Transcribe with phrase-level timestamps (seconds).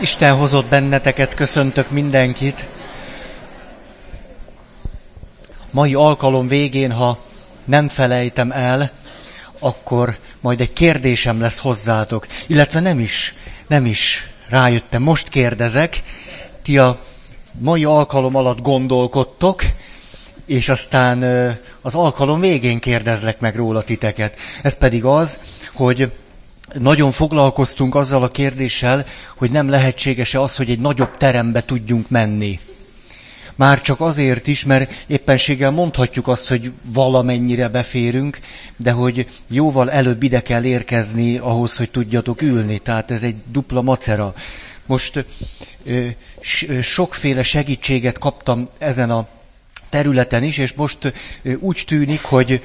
[0.00, 2.66] Isten hozott benneteket, köszöntök mindenkit.
[5.70, 7.18] Mai alkalom végén, ha
[7.64, 8.90] nem felejtem el,
[9.58, 12.26] akkor majd egy kérdésem lesz hozzátok.
[12.46, 13.34] Illetve nem is,
[13.66, 16.02] nem is rájöttem, most kérdezek.
[16.62, 16.98] Ti a
[17.52, 19.62] mai alkalom alatt gondolkodtok,
[20.46, 21.22] és aztán
[21.82, 24.36] az alkalom végén kérdezlek meg róla titeket.
[24.62, 25.40] Ez pedig az,
[25.72, 26.10] hogy
[26.72, 29.06] nagyon foglalkoztunk azzal a kérdéssel,
[29.36, 32.60] hogy nem lehetséges-e az, hogy egy nagyobb terembe tudjunk menni.
[33.54, 38.38] Már csak azért is, mert éppenséggel mondhatjuk azt, hogy valamennyire beférünk,
[38.76, 42.78] de hogy jóval előbb ide kell érkezni ahhoz, hogy tudjatok ülni.
[42.78, 44.34] Tehát ez egy dupla macera.
[44.86, 45.24] Most
[46.80, 49.28] sokféle segítséget kaptam ezen a
[49.88, 51.12] területen is, és most
[51.58, 52.62] úgy tűnik, hogy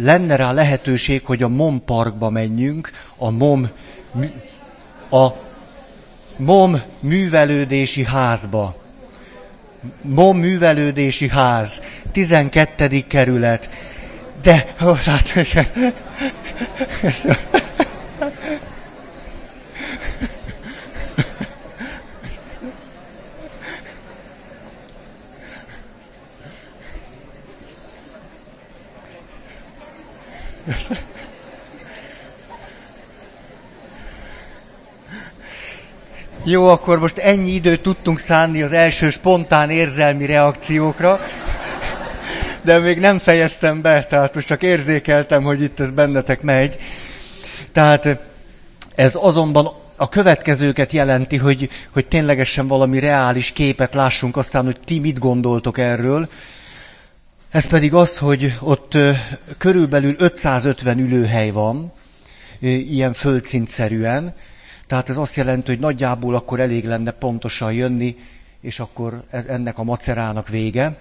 [0.00, 3.70] lenne rá lehetőség, hogy a MOM parkba menjünk, a MOM,
[5.10, 5.28] a
[6.36, 8.82] MOM művelődési házba.
[10.02, 13.04] MOM művelődési ház, 12.
[13.08, 13.70] kerület.
[14.42, 15.28] De, hát,
[36.44, 41.20] Jó, akkor most ennyi időt tudtunk szánni az első spontán érzelmi reakciókra,
[42.62, 46.76] de még nem fejeztem be, tehát most csak érzékeltem, hogy itt ez bennetek megy.
[47.72, 48.18] Tehát
[48.94, 54.98] ez azonban a következőket jelenti, hogy, hogy ténylegesen valami reális képet lássunk aztán, hogy ti
[54.98, 56.28] mit gondoltok erről.
[57.54, 58.96] Ez pedig az, hogy ott
[59.58, 61.92] körülbelül 550 ülőhely van,
[62.58, 64.34] ilyen földszintszerűen,
[64.86, 68.16] tehát ez azt jelenti, hogy nagyjából akkor elég lenne pontosan jönni,
[68.60, 70.98] és akkor e, ennek a macerának vége.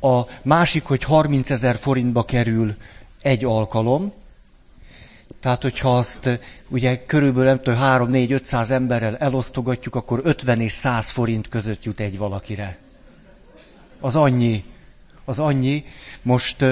[0.00, 2.74] A másik, hogy 30 ezer forintba kerül
[3.22, 4.12] egy alkalom,
[5.40, 11.48] tehát, hogyha azt ugye körülbelül nem tudom, 3-4-500 emberrel elosztogatjuk, akkor 50 és 100 forint
[11.48, 12.78] között jut egy valakire.
[14.00, 14.64] Az annyi
[15.32, 15.84] az annyi,
[16.22, 16.64] most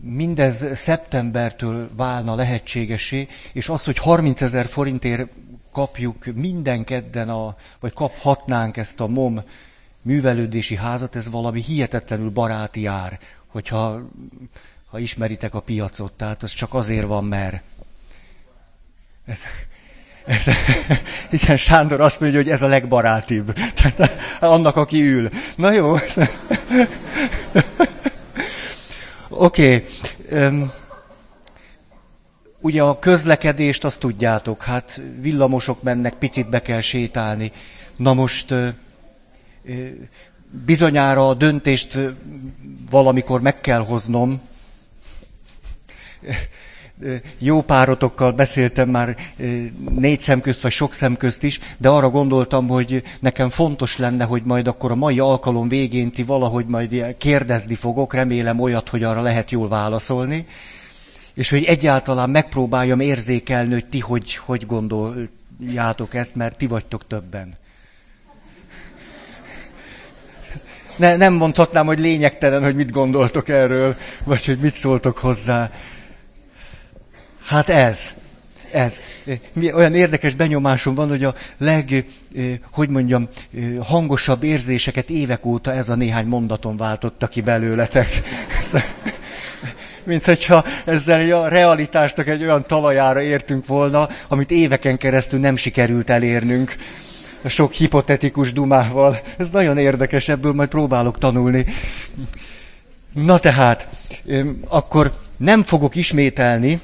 [0.00, 5.32] mindez szeptembertől válna lehetségesé, és az, hogy 30 ezer forintért
[5.72, 9.42] kapjuk minden kedden, a, vagy kaphatnánk ezt a MOM
[10.02, 14.00] művelődési házat, ez valami hihetetlenül baráti ár, hogyha
[14.86, 17.62] ha ismeritek a piacot, tehát az csak azért van, mert
[19.24, 19.40] ez,
[20.26, 20.44] ez,
[21.40, 23.52] igen, Sándor azt mondja, hogy ez a legbarátibb.
[23.82, 25.30] Tehát annak, aki ül.
[25.56, 25.94] Na jó.
[29.28, 29.86] Oké.
[30.28, 30.68] Okay.
[32.60, 37.52] Ugye a közlekedést azt tudjátok, hát villamosok mennek, picit be kell sétálni.
[37.96, 38.54] Na most
[40.64, 41.98] bizonyára a döntést
[42.90, 44.40] valamikor meg kell hoznom
[47.38, 49.16] jó párotokkal beszéltem már
[49.98, 54.24] négy szem közt, vagy sok szem közt is, de arra gondoltam, hogy nekem fontos lenne,
[54.24, 59.02] hogy majd akkor a mai alkalom végén ti valahogy majd kérdezni fogok, remélem olyat, hogy
[59.02, 60.46] arra lehet jól válaszolni,
[61.34, 67.58] és hogy egyáltalán megpróbáljam érzékelni, hogy ti hogy, hogy gondoljátok ezt, mert ti vagytok többen.
[70.96, 75.70] Ne, nem mondhatnám, hogy lényegtelen, hogy mit gondoltok erről, vagy hogy mit szóltok hozzá.
[77.50, 78.14] Hát ez.
[78.72, 79.00] Ez.
[79.72, 82.04] Olyan érdekes benyomásom van, hogy a leg,
[82.72, 83.28] hogy mondjam,
[83.80, 88.20] hangosabb érzéseket évek óta ez a néhány mondaton váltotta ki belőletek.
[90.04, 96.10] Mint hogyha ezzel a realitásnak egy olyan talajára értünk volna, amit éveken keresztül nem sikerült
[96.10, 96.76] elérnünk
[97.44, 99.18] sok hipotetikus dumával.
[99.36, 101.66] Ez nagyon érdekes, ebből majd próbálok tanulni.
[103.12, 103.88] Na tehát,
[104.68, 106.80] akkor nem fogok ismételni,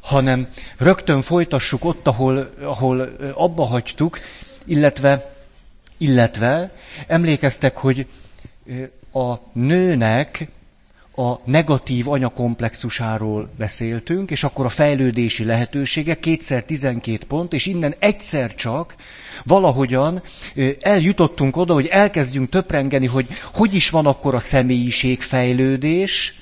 [0.00, 4.18] hanem rögtön folytassuk ott, ahol, ahol abba hagytuk,
[4.64, 5.34] illetve,
[5.96, 6.70] illetve
[7.06, 8.06] emlékeztek, hogy
[9.12, 10.48] a nőnek
[11.20, 18.54] a negatív anyakomplexusáról beszéltünk, és akkor a fejlődési lehetősége, kétszer 12 pont, és innen egyszer
[18.54, 18.94] csak
[19.44, 20.22] valahogyan
[20.80, 26.39] eljutottunk oda, hogy elkezdjünk töprengeni, hogy hogy is van akkor a személyiségfejlődés,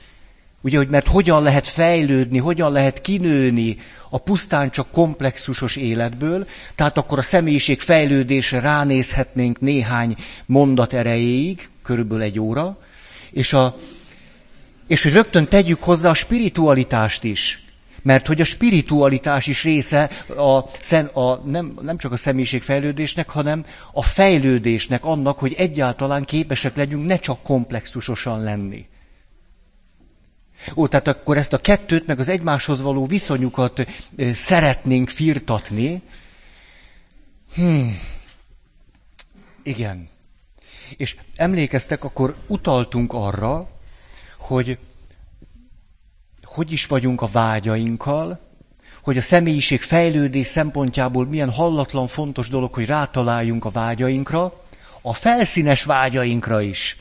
[0.61, 3.77] Ugye, hogy mert hogyan lehet fejlődni, hogyan lehet kinőni
[4.11, 10.17] a pusztán csak komplexusos életből, tehát akkor a személyiség fejlődésre ránézhetnénk néhány
[10.47, 12.79] mondat erejéig, körülbelül egy óra,
[13.31, 13.77] és, a,
[14.87, 17.63] és hogy rögtön tegyük hozzá a spiritualitást is.
[18.03, 24.03] Mert hogy a spiritualitás is része a, a, nem, nem csak a személyiségfejlődésnek, hanem a
[24.03, 28.87] fejlődésnek, annak, hogy egyáltalán képesek legyünk ne csak komplexusosan lenni.
[30.75, 33.87] Ó, tehát akkor ezt a kettőt, meg az egymáshoz való viszonyukat
[34.33, 36.03] szeretnénk firtatni.
[37.55, 38.01] Hmm.
[39.63, 40.09] Igen.
[40.97, 43.69] És emlékeztek, akkor utaltunk arra,
[44.37, 44.79] hogy
[46.43, 48.41] hogy is vagyunk a vágyainkkal,
[49.03, 54.63] hogy a személyiség fejlődés szempontjából milyen hallatlan fontos dolog, hogy rátaláljunk a vágyainkra,
[55.03, 56.97] a felszínes vágyainkra is.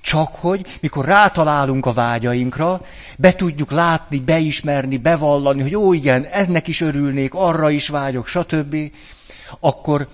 [0.00, 2.84] Csak hogy, mikor rátalálunk a vágyainkra,
[3.18, 8.76] be tudjuk látni, beismerni, bevallani, hogy ó igen, eznek is örülnék, arra is vágyok, stb.,
[9.60, 10.08] akkor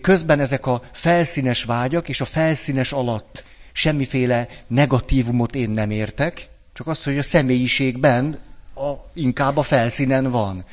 [0.00, 6.86] közben ezek a felszínes vágyak és a felszínes alatt semmiféle negatívumot én nem értek, csak
[6.86, 8.38] az, hogy a személyiségben
[8.74, 10.64] a, inkább a felszínen van.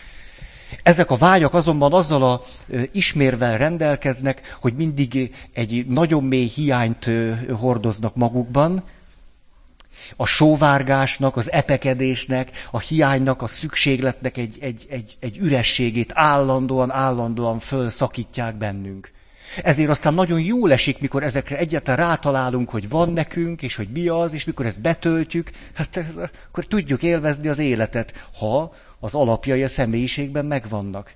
[0.83, 2.43] Ezek a vágyak azonban azzal a
[2.91, 7.09] ismérvel rendelkeznek, hogy mindig egy nagyon mély hiányt
[7.59, 8.83] hordoznak magukban,
[10.15, 17.59] a sóvárgásnak, az epekedésnek, a hiánynak, a szükségletnek egy, egy, egy, egy ürességét állandóan, állandóan
[17.59, 19.11] fölszakítják bennünk.
[19.63, 24.07] Ezért aztán nagyon jól esik, mikor ezekre egyáltalán rátalálunk, hogy van nekünk, és hogy mi
[24.07, 26.05] az, és mikor ezt betöltjük, hát
[26.47, 31.13] akkor tudjuk élvezni az életet, ha az alapjai a személyiségben megvannak.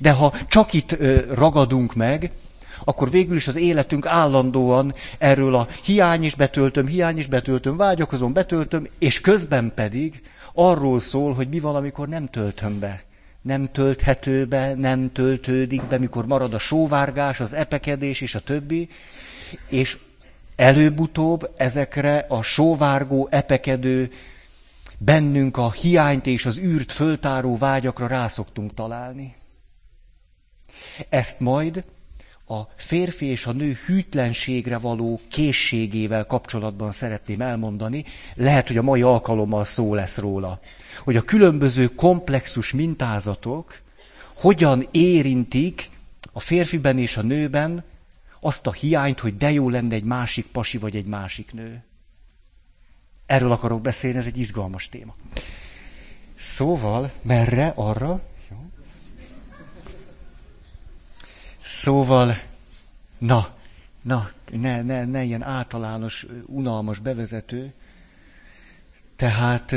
[0.00, 0.96] De ha csak itt
[1.34, 2.30] ragadunk meg,
[2.84, 8.32] akkor végül is az életünk állandóan erről a hiány is betöltöm, hiány is betöltöm, vágyakozom,
[8.32, 10.22] betöltöm, és közben pedig
[10.54, 13.02] arról szól, hogy mi van, amikor nem töltöm be.
[13.42, 18.88] Nem tölthető be, nem töltődik be, mikor marad a sóvárgás, az epekedés és a többi,
[19.68, 19.98] és
[20.56, 24.10] előbb-utóbb ezekre a sóvárgó, epekedő,
[25.02, 29.36] bennünk a hiányt és az űrt föltáró vágyakra rászoktunk találni.
[31.08, 31.84] Ezt majd
[32.46, 38.04] a férfi és a nő hűtlenségre való készségével kapcsolatban szeretném elmondani.
[38.34, 40.60] Lehet, hogy a mai alkalommal szó lesz róla.
[40.98, 43.80] Hogy a különböző komplexus mintázatok
[44.36, 45.90] hogyan érintik
[46.32, 47.84] a férfiben és a nőben
[48.40, 51.84] azt a hiányt, hogy de jó lenne egy másik pasi vagy egy másik nő.
[53.30, 55.14] Erről akarok beszélni, ez egy izgalmas téma.
[56.36, 58.20] Szóval, merre, arra?
[58.50, 58.70] Jó.
[61.62, 62.40] Szóval,
[63.18, 63.56] na,
[64.02, 67.72] na, ne, ne, ne ilyen általános, unalmas bevezető.
[69.16, 69.72] Tehát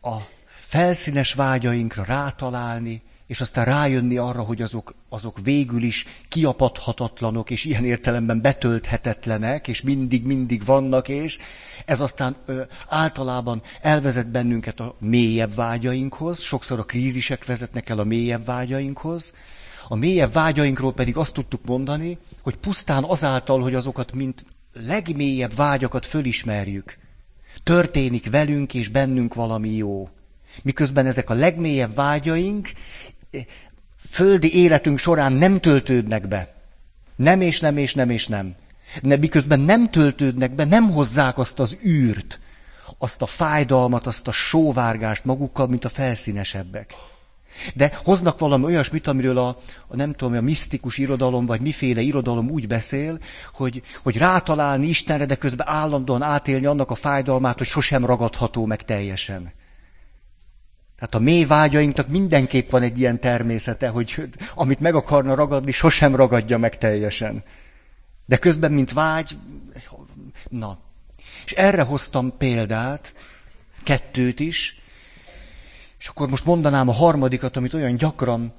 [0.00, 0.16] a
[0.46, 7.84] felszínes vágyainkra rátalálni, és aztán rájönni arra, hogy azok, azok végül is kiapadhatatlanok, és ilyen
[7.84, 11.38] értelemben betölthetetlenek, és mindig-mindig vannak, és
[11.84, 18.04] ez aztán ö, általában elvezet bennünket a mélyebb vágyainkhoz, sokszor a krízisek vezetnek el a
[18.04, 19.34] mélyebb vágyainkhoz,
[19.88, 26.06] a mélyebb vágyainkról pedig azt tudtuk mondani, hogy pusztán azáltal, hogy azokat mint legmélyebb vágyakat
[26.06, 26.98] fölismerjük,
[27.62, 30.08] történik velünk és bennünk valami jó.
[30.62, 32.70] Miközben ezek a legmélyebb vágyaink
[34.10, 36.54] földi életünk során nem töltődnek be.
[37.16, 38.54] Nem és nem és nem és nem.
[39.02, 42.40] De miközben nem töltődnek be, nem hozzák azt az űrt,
[42.98, 46.94] azt a fájdalmat, azt a sóvárgást magukkal, mint a felszínesebbek.
[47.74, 52.50] De hoznak valami olyasmit, amiről a, a nem tudom, a misztikus irodalom, vagy miféle irodalom
[52.50, 53.18] úgy beszél,
[53.52, 58.82] hogy, hogy rátalálni Istenre, de közben állandóan átélni annak a fájdalmát, hogy sosem ragadható meg
[58.82, 59.52] teljesen.
[61.04, 66.16] Tehát a mély vágyainknak mindenképp van egy ilyen természete, hogy amit meg akarna ragadni, sosem
[66.16, 67.44] ragadja meg teljesen.
[68.26, 69.36] De közben, mint vágy,
[70.48, 70.78] na.
[71.44, 73.14] És erre hoztam példát,
[73.82, 74.80] kettőt is,
[75.98, 78.52] és akkor most mondanám a harmadikat, amit olyan gyakran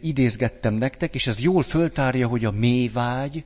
[0.00, 3.44] idézgettem nektek, és ez jól föltárja, hogy a mély vágy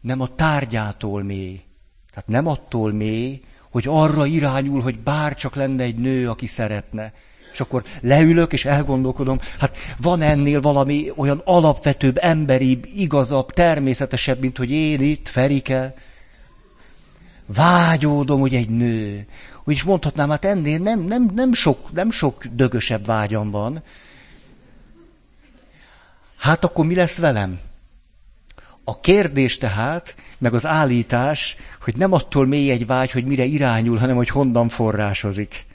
[0.00, 1.62] nem a tárgyától mély.
[2.10, 7.12] Tehát nem attól mély, hogy arra irányul, hogy bár csak lenne egy nő, aki szeretne,
[7.54, 14.56] és akkor leülök, és elgondolkodom, hát van ennél valami olyan alapvetőbb, emberibb, igazabb, természetesebb, mint
[14.56, 15.94] hogy én itt, Ferike,
[17.46, 19.26] vágyódom, hogy egy nő.
[19.64, 23.82] Úgyis mondhatnám, hát ennél nem, nem, nem, sok, nem sok dögösebb vágyam van.
[26.36, 27.60] Hát akkor mi lesz velem?
[28.84, 33.98] A kérdés tehát, meg az állítás, hogy nem attól mély egy vágy, hogy mire irányul,
[33.98, 35.66] hanem hogy honnan forrásozik.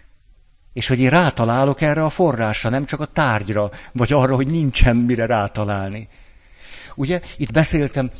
[0.73, 4.95] És hogy én rátalálok erre a forrásra, nem csak a tárgyra, vagy arra, hogy nincsen
[4.95, 6.07] mire rátalálni.
[6.95, 8.11] Ugye, itt beszéltem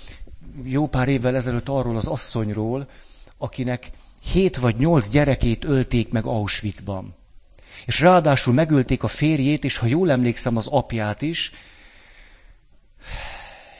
[0.64, 2.90] jó pár évvel ezelőtt arról az asszonyról,
[3.38, 3.90] akinek
[4.32, 7.16] hét vagy nyolc gyerekét ölték meg Auschwitzban.
[7.86, 11.52] És ráadásul megölték a férjét, és ha jól emlékszem, az apját is,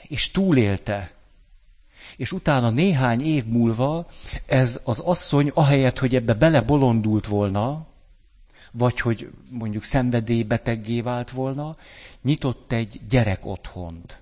[0.02, 1.12] és túlélte.
[2.16, 4.06] És utána néhány év múlva
[4.46, 7.86] ez az asszony, ahelyett, hogy ebbe belebolondult volna,
[8.70, 11.76] vagy hogy mondjuk szenvedélybeteggé vált volna,
[12.22, 14.20] nyitott egy gyerek otthont.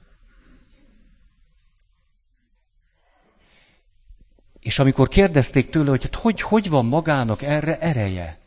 [4.61, 8.39] És amikor kérdezték tőle, hogy hát hogy, hogy van magának erre ereje,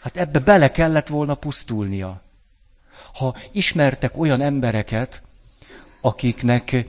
[0.00, 2.22] hát ebbe bele kellett volna pusztulnia.
[3.14, 5.22] Ha ismertek olyan embereket,
[6.00, 6.86] akiknek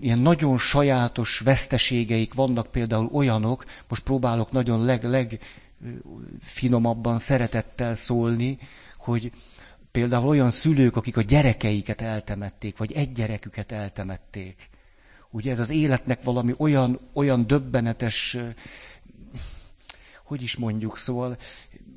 [0.00, 5.38] ilyen nagyon sajátos veszteségeik vannak, például olyanok, most próbálok nagyon leg, leg
[6.40, 8.58] finomabban szeretettel szólni,
[8.96, 9.32] hogy
[9.90, 14.68] például olyan szülők, akik a gyerekeiket eltemették, vagy egy gyereküket eltemették.
[15.30, 18.36] Ugye ez az életnek valami olyan, olyan döbbenetes,
[20.24, 21.36] hogy is mondjuk, szóval,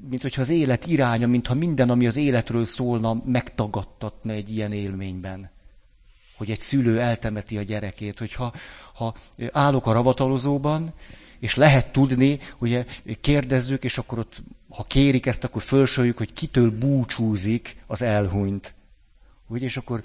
[0.10, 5.52] mint hogyha az élet iránya, mintha minden, ami az életről szólna, megtagadtatna egy ilyen élményben.
[6.38, 8.54] Hogy egy szülő eltemeti a gyerekét, hogyha
[8.94, 9.16] ha
[9.52, 10.94] állok a ravatalozóban,
[11.40, 12.86] és lehet tudni, ugye
[13.22, 18.74] kérdezzük, és akkor ott, ha kérik ezt, akkor fölsöljük, hogy kitől búcsúzik az elhunyt.
[19.48, 20.04] Ugye, és akkor,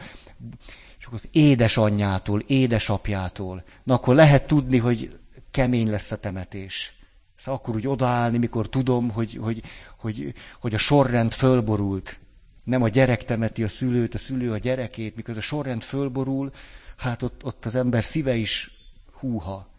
[0.99, 3.65] és akkor az édesanyjától, édesapjától.
[3.83, 5.19] Na akkor lehet tudni, hogy
[5.51, 6.95] kemény lesz a temetés.
[7.37, 9.63] Szóval akkor úgy odaállni, mikor tudom, hogy, hogy,
[9.99, 12.19] hogy, hogy a sorrend fölborult.
[12.65, 16.53] Nem a gyerek temeti a szülőt, a szülő a gyerekét, mikor a sorrend fölborul,
[16.97, 18.71] hát ott, ott az ember szíve is
[19.13, 19.74] húha.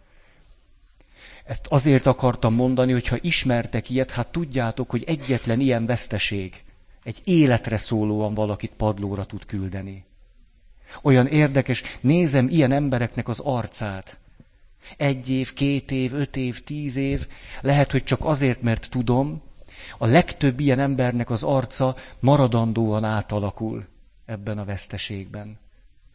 [1.45, 6.63] Ezt azért akartam mondani, hogy ha ismertek ilyet, hát tudjátok, hogy egyetlen ilyen veszteség
[7.05, 10.05] egy életre szólóan valakit padlóra tud küldeni.
[11.01, 14.17] Olyan érdekes, nézem ilyen embereknek az arcát.
[14.97, 17.27] Egy év, két év, öt év, tíz év,
[17.61, 19.41] lehet, hogy csak azért, mert tudom,
[19.97, 23.85] a legtöbb ilyen embernek az arca maradandóan átalakul
[24.25, 25.57] ebben a veszteségben.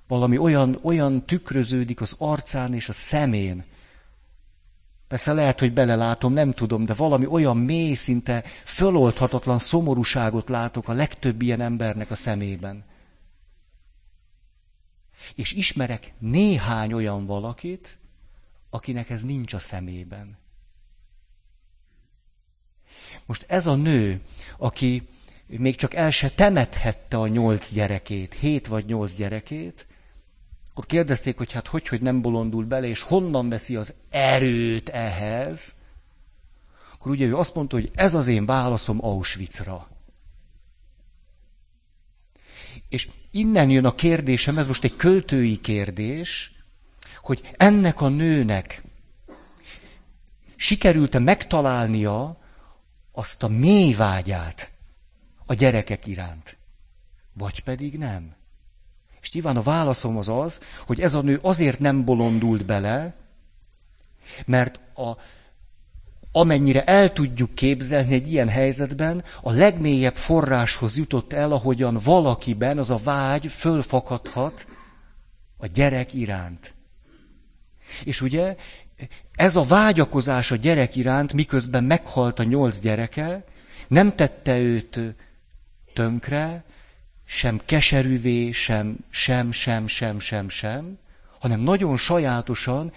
[0.09, 3.65] Valami olyan, olyan tükröződik az arcán és a szemén,
[5.11, 10.93] Persze lehet, hogy belelátom, nem tudom, de valami olyan mély, szinte föloldhatatlan szomorúságot látok a
[10.93, 12.85] legtöbb ilyen embernek a szemében.
[15.35, 17.99] És ismerek néhány olyan valakit,
[18.71, 20.39] akinek ez nincs a szemében.
[23.27, 24.21] Most ez a nő,
[24.59, 25.09] aki
[25.47, 29.87] még csak el se temethette a nyolc gyerekét, hét vagy nyolc gyerekét,
[30.81, 35.75] akkor kérdezték, hogy hát hogy, hogy nem bolondul bele, és honnan veszi az erőt ehhez.
[36.93, 39.89] Akkor ugye ő azt mondta, hogy ez az én válaszom Auschwitzra.
[42.89, 46.53] És innen jön a kérdésem, ez most egy költői kérdés,
[47.23, 48.83] hogy ennek a nőnek
[50.57, 52.39] sikerült-e megtalálnia
[53.13, 54.73] azt a mély vágyát
[55.47, 56.57] a gyerekek iránt,
[57.33, 58.39] vagy pedig nem.
[59.23, 63.15] És nyilván a válaszom az az, hogy ez a nő azért nem bolondult bele,
[64.47, 65.17] mert a,
[66.33, 72.91] amennyire el tudjuk képzelni egy ilyen helyzetben, a legmélyebb forráshoz jutott el, ahogyan valakiben az
[72.91, 74.67] a vágy fölfakadhat
[75.57, 76.75] a gyerek iránt.
[78.05, 78.57] És ugye
[79.33, 83.45] ez a vágyakozás a gyerek iránt, miközben meghalt a nyolc gyereke,
[83.89, 85.01] nem tette őt
[85.95, 86.65] tönkre,
[87.33, 90.99] sem keserűvé, sem, sem, sem, sem, sem, sem,
[91.39, 92.93] hanem nagyon sajátosan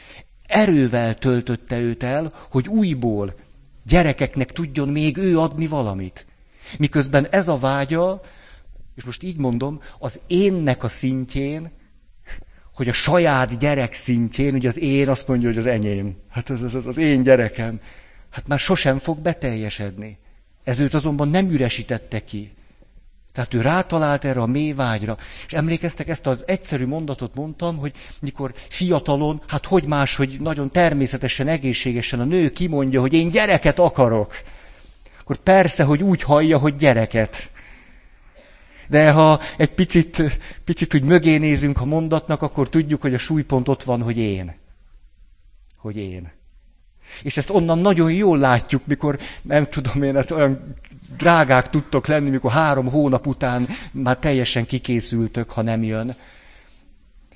[0.48, 3.36] erővel töltötte őt el, hogy újból
[3.86, 6.26] gyerekeknek tudjon még ő adni valamit.
[6.78, 8.22] Miközben ez a vágya,
[8.96, 11.72] és most így mondom, az énnek a szintjén,
[12.74, 16.16] hogy a saját gyerek szintjén, ugye az én azt mondja, hogy az enyém.
[16.30, 17.80] Hát ez, ez, ez az én gyerekem.
[18.30, 20.18] Hát már sosem fog beteljesedni.
[20.64, 22.52] Ez őt azonban nem üresítette ki.
[23.34, 24.76] Tehát ő rátalált erre a mély.
[25.48, 30.72] És emlékeztek, ezt az egyszerű mondatot mondtam, hogy mikor fiatalon, hát hogy más, hogy nagyon
[30.72, 34.34] természetesen, egészségesen a nő kimondja, hogy én gyereket akarok.
[35.20, 37.52] Akkor persze, hogy úgy hallja, hogy gyereket.
[38.88, 43.68] De ha egy picit, picit úgy mögé nézünk a mondatnak, akkor tudjuk, hogy a súlypont
[43.68, 44.56] ott van, hogy én.
[45.78, 46.32] Hogy én.
[47.22, 50.76] És ezt onnan nagyon jól látjuk, mikor, nem tudom én, hát olyan
[51.18, 56.16] drágák tudtok lenni, mikor három hónap után már teljesen kikészültök, ha nem jön.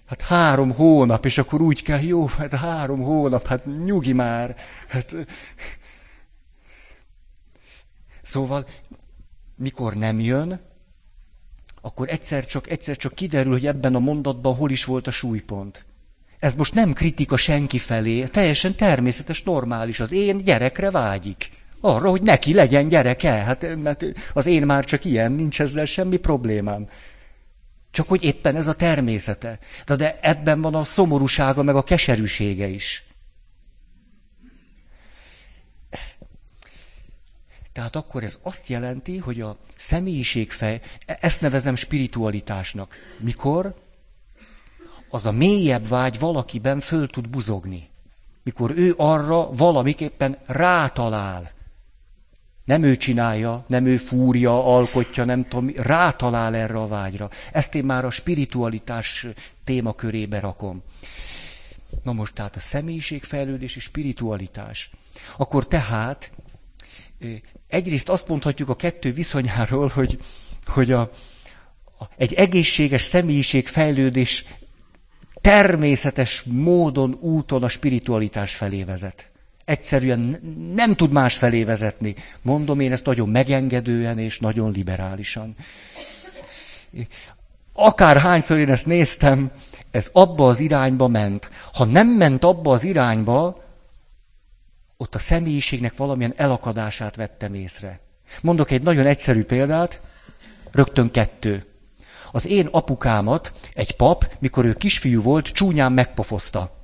[0.05, 4.55] Hát három hónap, és akkor úgy kell, jó, hát három hónap, hát nyugi már.
[4.87, 5.15] Hát...
[8.21, 8.67] Szóval,
[9.55, 10.59] mikor nem jön,
[11.81, 15.85] akkor egyszer csak, egyszer csak kiderül, hogy ebben a mondatban hol is volt a súlypont.
[16.39, 19.99] Ez most nem kritika senki felé, teljesen természetes, normális.
[19.99, 21.51] Az én gyerekre vágyik.
[21.79, 23.31] Arra, hogy neki legyen gyereke.
[23.31, 26.89] Hát mert az én már csak ilyen, nincs ezzel semmi problémám.
[27.91, 29.59] Csak hogy éppen ez a természete.
[29.85, 33.05] De, de ebben van a szomorúsága, meg a keserűsége is.
[37.73, 42.95] Tehát akkor ez azt jelenti, hogy a személyiségfej, e- ezt nevezem spiritualitásnak.
[43.19, 43.75] Mikor?
[45.09, 47.89] Az a mélyebb vágy valakiben föl tud buzogni.
[48.43, 51.51] Mikor ő arra valamiképpen rátalál.
[52.65, 57.29] Nem ő csinálja, nem ő fúrja, alkotja, nem tudom, rátalál erre a vágyra.
[57.51, 59.27] Ezt én már a spiritualitás
[59.63, 60.83] témakörébe rakom.
[62.03, 64.89] Na most tehát a személyiségfejlődés és spiritualitás.
[65.37, 66.31] Akkor tehát
[67.67, 70.19] egyrészt azt mondhatjuk a kettő viszonyáról, hogy,
[70.65, 70.99] hogy a,
[71.99, 74.45] a, egy egészséges személyiségfejlődés
[75.47, 79.29] természetes módon, úton a spiritualitás felé vezet.
[79.65, 80.39] Egyszerűen
[80.75, 82.15] nem tud más felé vezetni.
[82.41, 85.55] Mondom én ezt nagyon megengedően és nagyon liberálisan.
[87.73, 89.51] Akár hányszor én ezt néztem,
[89.91, 91.51] ez abba az irányba ment.
[91.73, 93.63] Ha nem ment abba az irányba,
[94.97, 97.99] ott a személyiségnek valamilyen elakadását vettem észre.
[98.41, 100.01] Mondok egy nagyon egyszerű példát,
[100.71, 101.65] rögtön kettő.
[102.31, 106.75] Az én apukámat egy pap, mikor ő kisfiú volt, csúnyán megpofozta.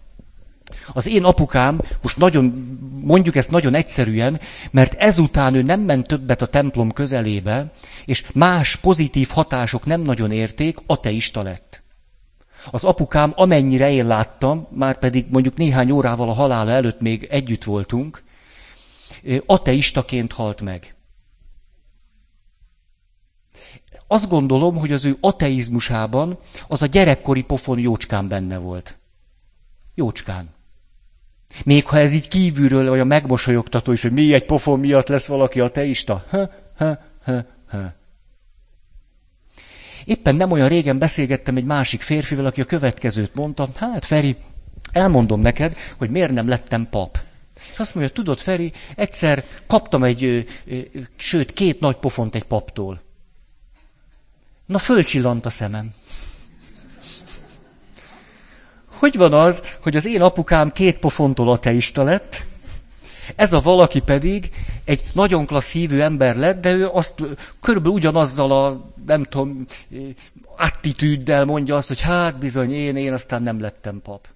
[0.93, 4.39] Az én apukám, most nagyon, mondjuk ezt nagyon egyszerűen,
[4.71, 7.71] mert ezután ő nem ment többet a templom közelébe,
[8.05, 11.83] és más pozitív hatások nem nagyon érték, ateista lett.
[12.71, 17.63] Az apukám, amennyire én láttam, már pedig mondjuk néhány órával a halála előtt még együtt
[17.63, 18.23] voltunk,
[19.45, 20.92] ateistaként halt meg.
[24.07, 28.97] Azt gondolom, hogy az ő ateizmusában az a gyerekkori pofon jócskán benne volt.
[29.95, 30.49] Jócskán.
[31.63, 35.59] Még ha ez így kívülről olyan megmosolyogtató is, hogy mi egy pofon miatt lesz valaki
[35.59, 36.25] ateista.
[36.29, 37.93] Ha, ha, ha, ha.
[40.05, 44.35] Éppen nem olyan régen beszélgettem egy másik férfival, aki a következőt mondta, hát Feri,
[44.91, 47.19] elmondom neked, hogy miért nem lettem pap.
[47.73, 50.47] És azt mondja, tudod Feri, egyszer kaptam egy,
[51.15, 53.01] sőt, két nagy pofont egy paptól.
[54.65, 55.93] Na, fölcsillant a szemem.
[58.91, 62.43] Hogy van az, hogy az én apukám két pofontól ateista lett,
[63.35, 64.49] ez a valaki pedig
[64.85, 67.13] egy nagyon klassz hívő ember lett, de ő azt
[67.61, 69.65] körülbelül ugyanazzal a, nem tudom,
[70.57, 74.27] attitűddel mondja azt, hogy hát bizony én, én aztán nem lettem pap.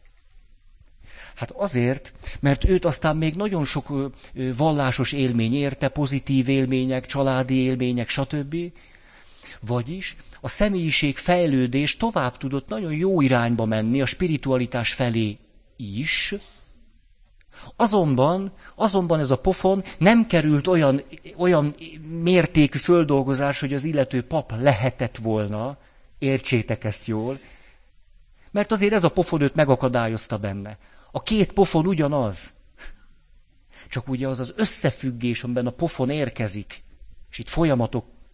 [1.35, 4.11] Hát azért, mert őt aztán még nagyon sok
[4.57, 8.55] vallásos élmény érte, pozitív élmények, családi élmények, stb.
[9.61, 15.37] Vagyis a személyiség fejlődés tovább tudott nagyon jó irányba menni, a spiritualitás felé
[15.75, 16.35] is,
[17.75, 21.01] Azonban, azonban ez a pofon nem került olyan,
[21.35, 21.75] olyan
[22.21, 25.77] mértékű földolgozás, hogy az illető pap lehetett volna,
[26.19, 27.39] értsétek ezt jól,
[28.51, 30.77] mert azért ez a pofon őt megakadályozta benne.
[31.11, 32.53] A két pofon ugyanaz.
[33.89, 36.83] Csak ugye az az összefüggés, amiben a pofon érkezik,
[37.29, 37.49] és itt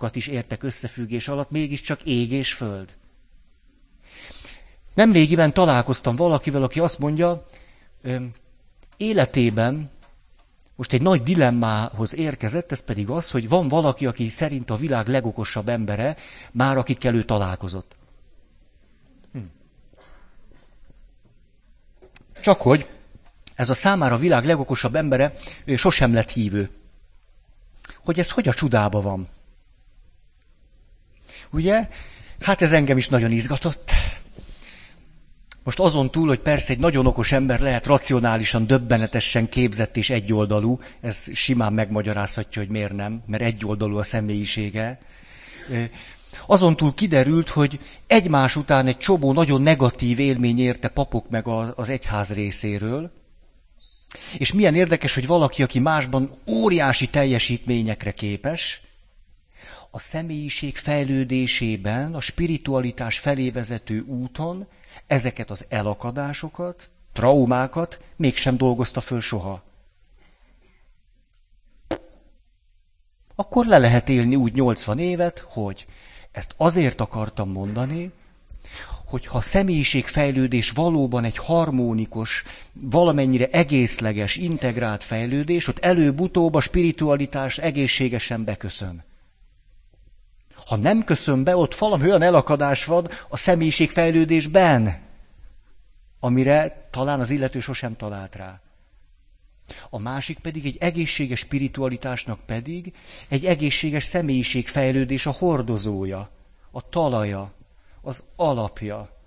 [0.04, 2.96] folyamatokat is értek összefüggés alatt, mégiscsak ég és föld.
[4.94, 7.48] Nemrégiben találkoztam valakivel, aki azt mondja,
[8.98, 9.92] életében
[10.76, 15.08] most egy nagy dilemmához érkezett, ez pedig az, hogy van valaki, aki szerint a világ
[15.08, 16.16] legokosabb embere,
[16.52, 17.96] már akikkel ő találkozott.
[19.32, 19.39] Hm.
[22.42, 22.88] Csak hogy
[23.56, 25.34] ez a számára a világ legokosabb embere
[25.76, 26.70] sosem lett hívő.
[28.04, 29.28] Hogy ez hogy a csudába van?
[31.54, 31.88] Ugye?
[32.39, 33.92] Hát ez engem is nagyon izgatott.
[35.63, 40.80] Most azon túl, hogy persze egy nagyon okos ember lehet racionálisan, döbbenetesen képzett és egyoldalú,
[41.02, 45.00] ez simán megmagyarázhatja, hogy miért nem, mert egyoldalú a személyisége.
[46.46, 51.89] Azon túl kiderült, hogy egymás után egy csobó nagyon negatív élmény érte papok meg az
[51.89, 53.12] egyház részéről,
[54.38, 58.82] és milyen érdekes, hogy valaki, aki másban óriási teljesítményekre képes,
[59.96, 64.68] a személyiség fejlődésében, a spiritualitás felé vezető úton
[65.08, 69.64] ezeket az elakadásokat, traumákat mégsem dolgozta föl soha.
[73.36, 75.86] Akkor le lehet élni úgy 80 évet, hogy
[76.32, 78.12] ezt azért akartam mondani,
[79.06, 88.44] hogy ha személyiségfejlődés valóban egy harmonikus, valamennyire egészleges, integrált fejlődés, ott előbb-utóbb a spiritualitás egészségesen
[88.44, 89.04] beköszön.
[90.65, 95.02] Ha nem köszön be, ott valami olyan elakadás van a személyiségfejlődésben,
[96.19, 98.62] amire talán az illető sosem talált rá.
[99.89, 102.93] A másik pedig egy egészséges spiritualitásnak pedig
[103.28, 106.30] egy egészséges személyiségfejlődés a hordozója,
[106.71, 107.54] a talaja,
[108.02, 109.17] az alapja.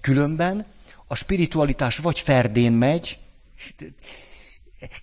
[0.00, 0.66] Különben
[1.06, 3.18] a spiritualitás vagy ferdén megy,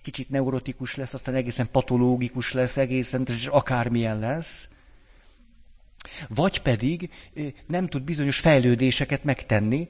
[0.02, 4.68] kicsit neurotikus lesz, aztán egészen patológikus lesz, egészen és akármilyen lesz,
[6.28, 7.10] vagy pedig
[7.66, 9.88] nem tud bizonyos fejlődéseket megtenni,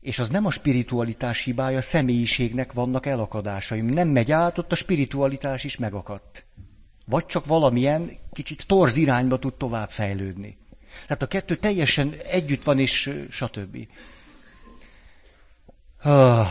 [0.00, 3.86] és az nem a spiritualitás hibája, a személyiségnek vannak elakadásaim.
[3.86, 6.44] Nem megy át, ott a spiritualitás is megakadt.
[7.04, 10.58] Vagy csak valamilyen kicsit torz irányba tud tovább fejlődni.
[11.06, 13.86] Tehát a kettő teljesen együtt van, és stb.
[16.02, 16.48] Ah,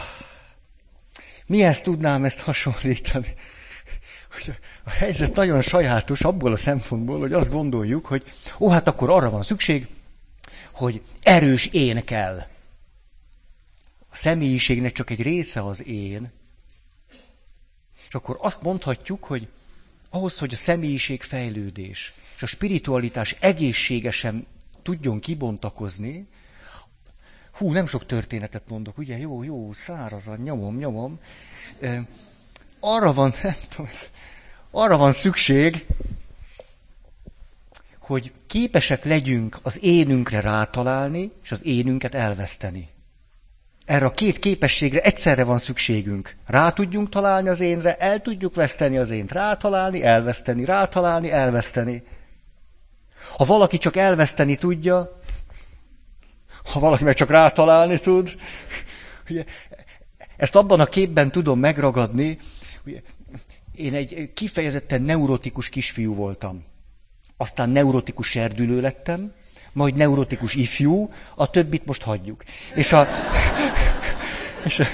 [1.46, 3.34] mihez tudnám ezt hasonlítani?
[4.84, 8.24] A helyzet nagyon sajátos abból a szempontból, hogy azt gondoljuk, hogy
[8.60, 9.88] ó, hát akkor arra van szükség,
[10.72, 12.38] hogy erős én kell.
[14.10, 16.32] A személyiségnek csak egy része az én.
[18.08, 19.48] És akkor azt mondhatjuk, hogy
[20.10, 24.48] ahhoz, hogy a személyiség fejlődés és a spiritualitás egészségesen
[24.82, 26.28] tudjon kibontakozni,
[27.52, 31.20] hú, nem sok történetet mondok, ugye, jó, jó, szárazan, nyomom, nyomom,
[32.82, 33.92] arra van, nem tudom,
[34.72, 35.86] arra van szükség,
[38.00, 42.90] hogy képesek legyünk az énünkre rátalálni, és az énünket elveszteni.
[43.86, 46.36] Erre a két képességre egyszerre van szükségünk.
[46.46, 49.32] Rá tudjunk találni az énre, el tudjuk veszteni az ént.
[49.32, 52.04] Rátalálni, elveszteni, rátalálni, elveszteni.
[53.38, 55.20] Ha valaki csak elveszteni tudja,
[56.74, 58.36] ha valaki meg csak rátalálni tud,
[59.30, 59.46] ugye,
[60.38, 62.40] ezt abban a képben tudom megragadni,
[63.76, 66.64] én egy kifejezetten neurotikus kisfiú voltam.
[67.38, 69.34] Aztán neurotikus serdülő lettem,
[69.74, 72.44] majd neurotikus ifjú, a többit most hagyjuk.
[72.76, 73.08] És a...
[74.66, 74.86] És a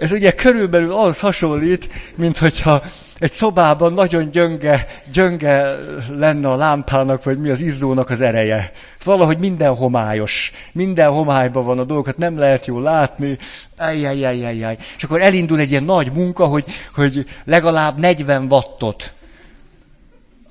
[0.00, 2.82] ez ugye körülbelül ahhoz hasonlít, mint hogyha
[3.20, 5.76] egy szobában nagyon gyönge, gyönge
[6.08, 8.72] lenne a lámpának, vagy mi az izzónak az ereje.
[9.04, 13.38] Valahogy minden homályos, minden homályban van a dolgokat, nem lehet jól látni,
[13.76, 14.76] ajjajjajjajjaj.
[14.96, 19.14] És akkor elindul egy ilyen nagy munka, hogy, hogy legalább 40 wattot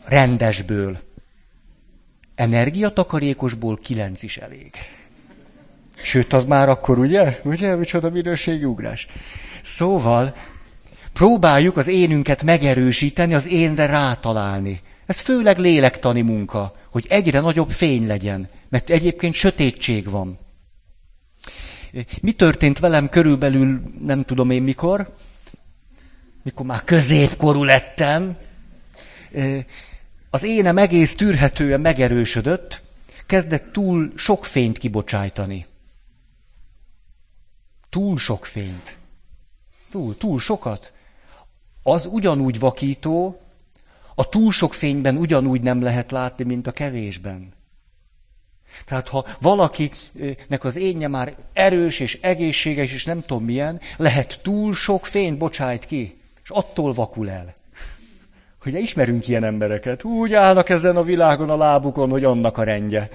[0.06, 0.98] rendesből.
[2.36, 4.72] Energiatakarékosból 9 is elég.
[6.02, 7.40] Sőt, az már akkor, ugye?
[7.44, 7.76] Ugye?
[7.76, 9.08] Micsoda minőségi ugrás.
[9.64, 10.36] Szóval,
[11.20, 14.82] Próbáljuk az énünket megerősíteni, az énre rátalálni.
[15.06, 20.38] Ez főleg lélektani munka, hogy egyre nagyobb fény legyen, mert egyébként sötétség van.
[22.22, 25.16] Mi történt velem körülbelül, nem tudom én mikor,
[26.44, 28.38] mikor már középkorú lettem,
[30.30, 32.82] az énem egész tűrhetően megerősödött,
[33.26, 35.66] kezdett túl sok fényt kibocsájtani.
[37.90, 38.98] Túl sok fényt.
[39.90, 40.94] Túl, túl sokat
[41.92, 43.42] az ugyanúgy vakító,
[44.16, 47.54] a túl sok fényben ugyanúgy nem lehet látni, mint a kevésben.
[48.86, 54.74] Tehát ha valakinek az énje már erős és egészséges, és nem tudom milyen, lehet túl
[54.74, 57.56] sok fényt bocsájt ki, és attól vakul el.
[58.62, 63.10] Hogy ismerünk ilyen embereket, úgy állnak ezen a világon a lábukon, hogy annak a rendje.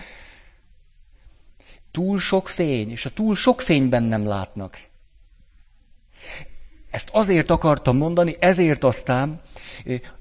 [1.91, 4.79] Túl sok fény, és a túl sok fényben nem látnak.
[6.95, 9.41] Ezt azért akartam mondani, ezért aztán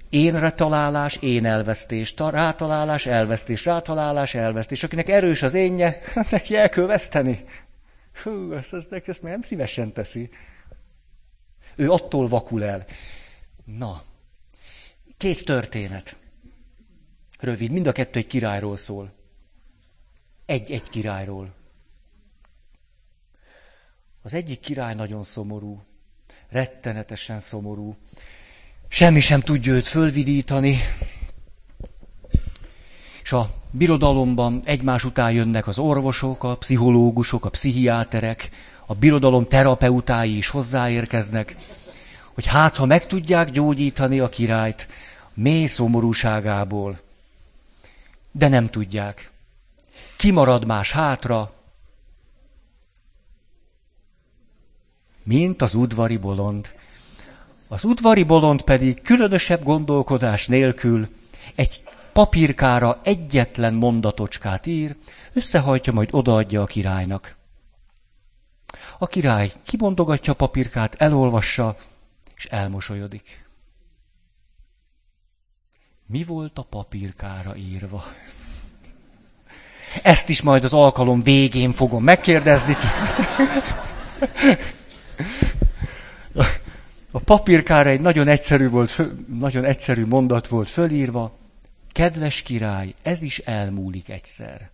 [0.10, 4.84] énre találás, én elvesztés, rátalálás, elvesztés, rátalálás, elvesztés.
[4.84, 7.38] Akinek erős az énje, neki el kell.
[8.24, 10.30] Hú, ezt, ezt, ezt nem szívesen teszi.
[11.76, 12.86] Ő attól vakul el.
[13.66, 14.04] Na,
[15.18, 16.16] két történet.
[17.40, 19.14] Rövid, mind a kettő egy királyról szól.
[20.46, 21.54] Egy-egy királyról.
[24.22, 25.84] Az egyik király nagyon szomorú
[26.54, 27.96] rettenetesen szomorú.
[28.88, 30.78] Semmi sem tudja őt fölvidítani.
[33.24, 38.50] És a birodalomban egymás után jönnek az orvosok, a pszichológusok, a pszichiáterek,
[38.86, 41.56] a birodalom terapeutái is hozzáérkeznek,
[42.34, 44.88] hogy hát, ha meg tudják gyógyítani a királyt
[45.34, 47.00] mély szomorúságából.
[48.32, 49.32] De nem tudják.
[50.18, 51.54] Kimarad más hátra,
[55.24, 56.70] mint az udvari bolond.
[57.68, 61.10] Az udvari bolond pedig különösebb gondolkodás nélkül
[61.56, 61.84] egy
[62.14, 64.96] papírkára egyetlen mondatocskát ír,
[65.34, 67.36] összehajtja, majd odaadja a királynak.
[68.98, 71.76] A király kibondogatja a papírkát, elolvassa,
[72.36, 73.46] és elmosolyodik.
[76.06, 78.04] Mi volt a papírkára írva?
[80.02, 82.76] Ezt is majd az alkalom végén fogom megkérdezni.
[87.12, 89.02] A papírkára egy nagyon egyszerű, volt,
[89.40, 91.38] nagyon egyszerű mondat volt fölírva.
[91.92, 94.70] Kedves király, ez is elmúlik egyszer.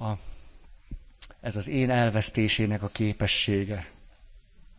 [0.00, 0.12] A,
[1.40, 3.86] ez az én elvesztésének a képessége.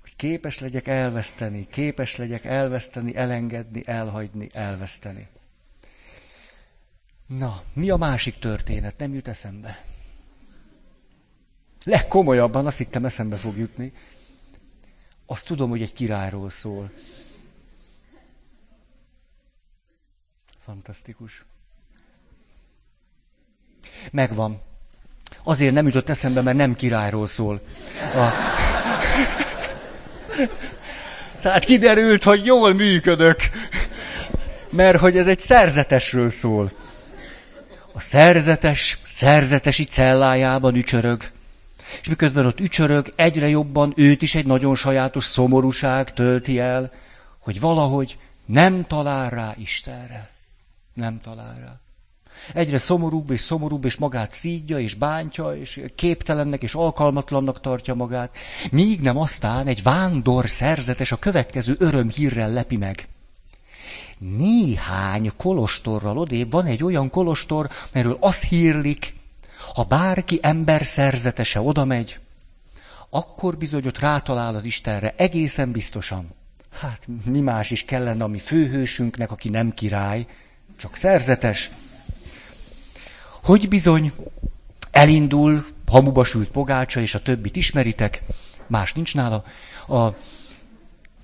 [0.01, 5.27] Hogy képes legyek elveszteni, képes legyek elveszteni, elengedni, elhagyni, elveszteni.
[7.37, 8.97] Na, mi a másik történet?
[8.97, 9.83] Nem jut eszembe.
[11.83, 13.93] Legkomolyabban azt hittem eszembe fog jutni.
[15.25, 16.91] Azt tudom, hogy egy királyról szól.
[20.59, 21.45] Fantasztikus.
[24.11, 24.61] Megvan.
[25.43, 27.61] Azért nem jutott eszembe, mert nem királyról szól.
[28.15, 28.29] A...
[31.41, 33.39] Tehát kiderült, hogy jól működök.
[34.69, 36.71] Mert hogy ez egy szerzetesről szól.
[37.93, 41.31] A szerzetes, szerzetesi cellájában ücsörög.
[42.01, 46.91] És miközben ott ücsörög, egyre jobban őt is egy nagyon sajátos szomorúság tölti el,
[47.39, 50.29] hogy valahogy nem talál rá Istenre.
[50.93, 51.79] Nem talál rá.
[52.53, 58.37] Egyre szomorúbb és szomorúbb, és magát szídja, és bántja, és képtelennek és alkalmatlannak tartja magát,
[58.71, 63.07] míg nem aztán egy vándor szerzetes a következő örömhírrel lepi meg.
[64.19, 69.15] Néhány kolostorral odébb van egy olyan kolostor, merről azt hírlik,
[69.73, 72.19] ha bárki ember szerzetese oda megy,
[73.09, 76.33] akkor bizony ott rátalál az Istenre egészen biztosan.
[76.79, 80.27] Hát mi más is kellene a mi főhősünknek, aki nem király,
[80.77, 81.71] csak szerzetes.
[83.43, 84.13] Hogy bizony
[84.91, 88.23] elindul, hamuba sült pogácsa, és a többit ismeritek,
[88.67, 89.43] más nincs nála,
[89.87, 90.07] a,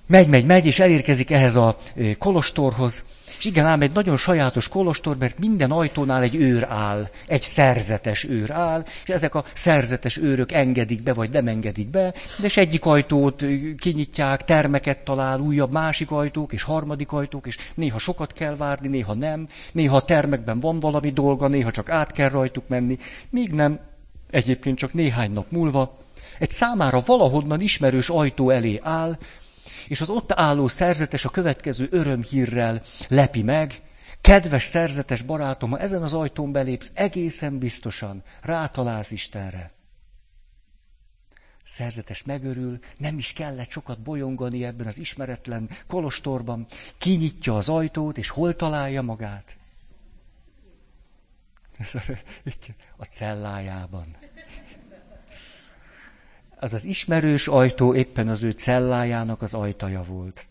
[0.08, 1.78] megy, megy, megy, és elérkezik ehhez a
[2.18, 3.04] kolostorhoz,
[3.38, 8.24] és igen, ám egy nagyon sajátos kolostor, mert minden ajtónál egy őr áll, egy szerzetes
[8.24, 12.58] őr áll, és ezek a szerzetes őrök engedik be, vagy nem engedik be, de és
[12.58, 13.46] egyik ajtót
[13.78, 19.14] kinyitják, termeket talál, újabb másik ajtók, és harmadik ajtók, és néha sokat kell várni, néha
[19.14, 22.98] nem, néha a termekben van valami dolga, néha csak át kell rajtuk menni,
[23.30, 23.80] míg nem,
[24.32, 25.98] egyébként csak néhány nap múlva,
[26.40, 29.18] egy számára valahonnan ismerős ajtó elé áll,
[29.88, 33.82] és az ott álló szerzetes a következő örömhírrel lepi meg,
[34.22, 39.72] kedves szerzetes barátom, ha ezen az ajtón belépsz, egészen biztosan rátalálsz Istenre.
[41.64, 46.66] Szerzetes megörül, nem is kellett sokat bolyongani ebben az ismeretlen kolostorban,
[46.98, 49.58] kinyitja az ajtót, és hol találja magát?
[52.98, 54.16] A cellájában
[56.66, 60.46] az az ismerős ajtó éppen az ő cellájának az ajtaja volt.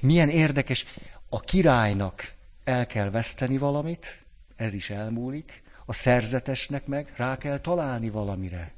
[0.00, 0.84] Milyen érdekes,
[1.28, 2.32] a királynak
[2.64, 4.24] el kell veszteni valamit,
[4.56, 8.72] ez is elmúlik, a szerzetesnek meg rá kell találni valamire.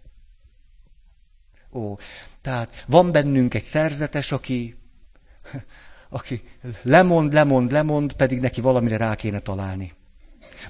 [1.72, 1.96] Ó,
[2.40, 4.76] tehát van bennünk egy szerzetes, aki,
[6.08, 6.42] aki
[6.82, 9.92] lemond, lemond, lemond, pedig neki valamire rá kéne találni.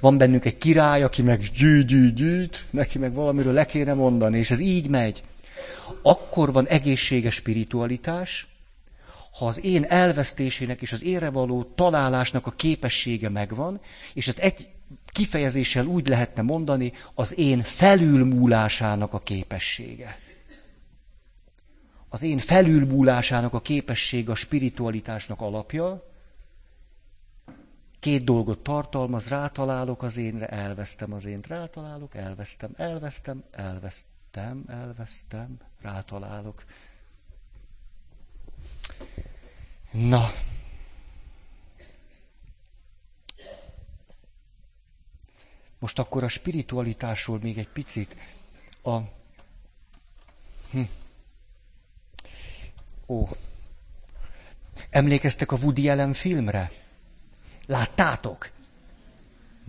[0.01, 4.39] Van bennünk egy király, aki meg gyűjt, gyűjt, gyűjt, neki meg valamiről le kéne mondani,
[4.39, 5.23] és ez így megy.
[6.03, 8.47] Akkor van egészséges spiritualitás,
[9.39, 13.81] ha az én elvesztésének és az ére való találásnak a képessége megvan,
[14.15, 14.69] és ezt egy
[15.07, 20.19] kifejezéssel úgy lehetne mondani, az én felülmúlásának a képessége.
[22.09, 26.07] Az én felülmúlásának a képessége a spiritualitásnak alapja.
[28.01, 35.59] Két dolgot tartalmaz, rátalálok az énre, elvesztem az ént, rátalálok, elvesztem, elvesztem, elvesztem elvesztem, elvesztem,
[35.81, 36.65] rátalálok.
[39.91, 40.31] Na.
[45.79, 48.17] Most akkor a spiritualitásról még egy picit.
[48.83, 48.99] A...
[50.71, 50.83] Hm.
[53.07, 53.29] Ó.
[54.91, 56.71] Emlékeztek a Woody Allen filmre?
[57.67, 58.51] Láttátok?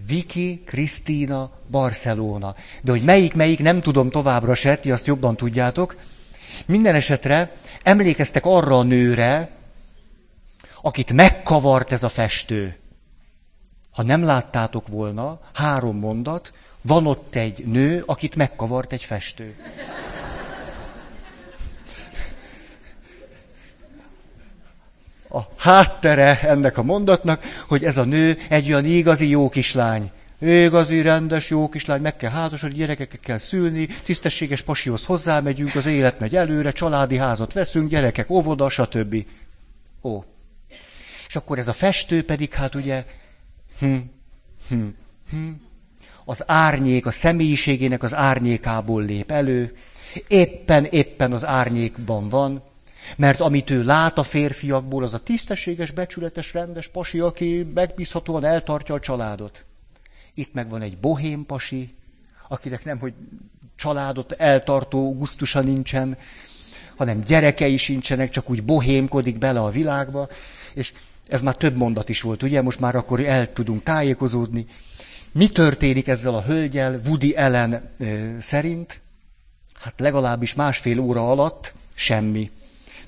[0.08, 2.56] Viki, Krisztina, Barcelona.
[2.82, 5.96] De hogy melyik-melyik, nem tudom továbbra se, ti azt jobban tudjátok.
[6.66, 9.50] Minden esetre emlékeztek arra a nőre,
[10.82, 12.78] akit megkavart ez a festő.
[13.92, 19.56] Ha nem láttátok volna, három mondat, van ott egy nő, akit megkavart egy festő.
[25.30, 30.12] A háttere ennek a mondatnak, hogy ez a nő egy olyan igazi jó kislány.
[30.42, 36.20] Igazi, rendes, jó kislány, meg kell házasodni, gyerekeket kell szülni, tisztességes pasihoz hozzámegyünk, az élet
[36.20, 39.26] megy előre, családi házat veszünk, gyerekek, óvoda, stb.
[40.02, 40.24] Ó.
[41.28, 43.06] És akkor ez a festő pedig, hát ugye,
[43.80, 43.96] hm,
[44.68, 44.88] hm,
[45.30, 45.50] hm,
[46.26, 49.74] az árnyék, a személyiségének az árnyékából lép elő,
[50.28, 52.64] éppen, éppen az árnyékban van,
[53.18, 58.96] mert amit ő lát a férfiakból, az a tisztességes, becsületes, rendes pasi, aki megbízhatóan eltartja
[58.96, 59.66] a családot.
[60.34, 61.96] Itt meg van egy bohém pasi,
[62.48, 63.14] akinek nem, hogy
[63.76, 66.18] családot eltartó gusztusa nincsen,
[66.96, 70.30] hanem gyerekei sincsenek, csak úgy bohémkodik bele a világba,
[70.74, 70.94] és
[71.28, 72.62] ez már több mondat is volt, ugye?
[72.62, 74.66] Most már akkor el tudunk tájékozódni.
[75.32, 79.00] Mi történik ezzel a hölgyel Woody Ellen ö, szerint?
[79.80, 82.52] Hát legalábbis másfél óra alatt semmi.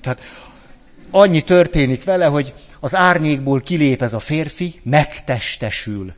[0.02, 0.20] Tehát
[1.10, 6.14] annyi történik vele, hogy az árnyékból kilép ez a férfi, megtestesül.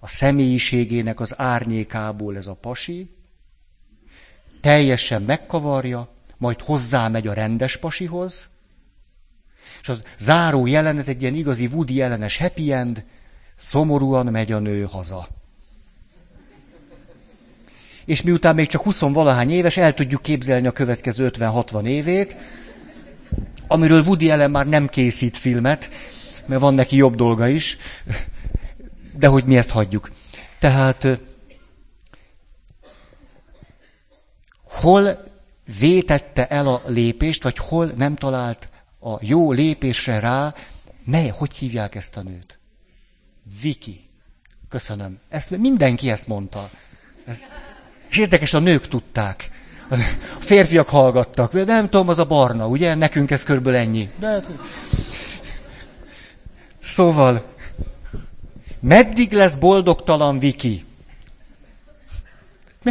[0.00, 3.10] A személyiségének az árnyékából ez a pasi,
[4.60, 8.48] teljesen megkavarja, majd hozzámegy a rendes pasihoz,
[9.80, 13.04] és az záró jelenet egy ilyen igazi Woody ellenes happy end,
[13.56, 15.28] szomorúan megy a nő haza.
[18.04, 22.36] És miután még csak 20 valahány éves, el tudjuk képzelni a következő 50-60 évét,
[23.72, 25.90] amiről Woody Allen már nem készít filmet,
[26.46, 27.76] mert van neki jobb dolga is,
[29.18, 30.10] de hogy mi ezt hagyjuk.
[30.58, 31.08] Tehát
[34.64, 35.24] hol
[35.78, 38.68] vétette el a lépést, vagy hol nem talált
[39.00, 40.54] a jó lépésre rá,
[41.04, 42.58] mely, hogy hívják ezt a nőt?
[43.60, 44.08] Viki.
[44.68, 45.18] Köszönöm.
[45.28, 46.70] Ezt mindenki ezt mondta.
[47.24, 47.46] Ez,
[48.08, 49.50] és érdekes, a nők tudták.
[49.92, 51.52] A férfiak hallgattak.
[51.52, 52.94] De nem tudom, az a barna, ugye?
[52.94, 54.10] Nekünk ez körülbelül ennyi.
[54.18, 54.26] De...
[54.26, 54.48] Hát-
[56.80, 57.44] szóval,
[58.80, 60.84] meddig lesz boldogtalan Viki?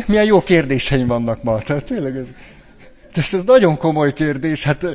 [0.06, 1.62] Milyen jó kérdéseim vannak ma.
[1.62, 2.26] Tehát tényleg ez,
[3.14, 4.64] ez, ez nagyon komoly kérdés.
[4.64, 4.86] Hát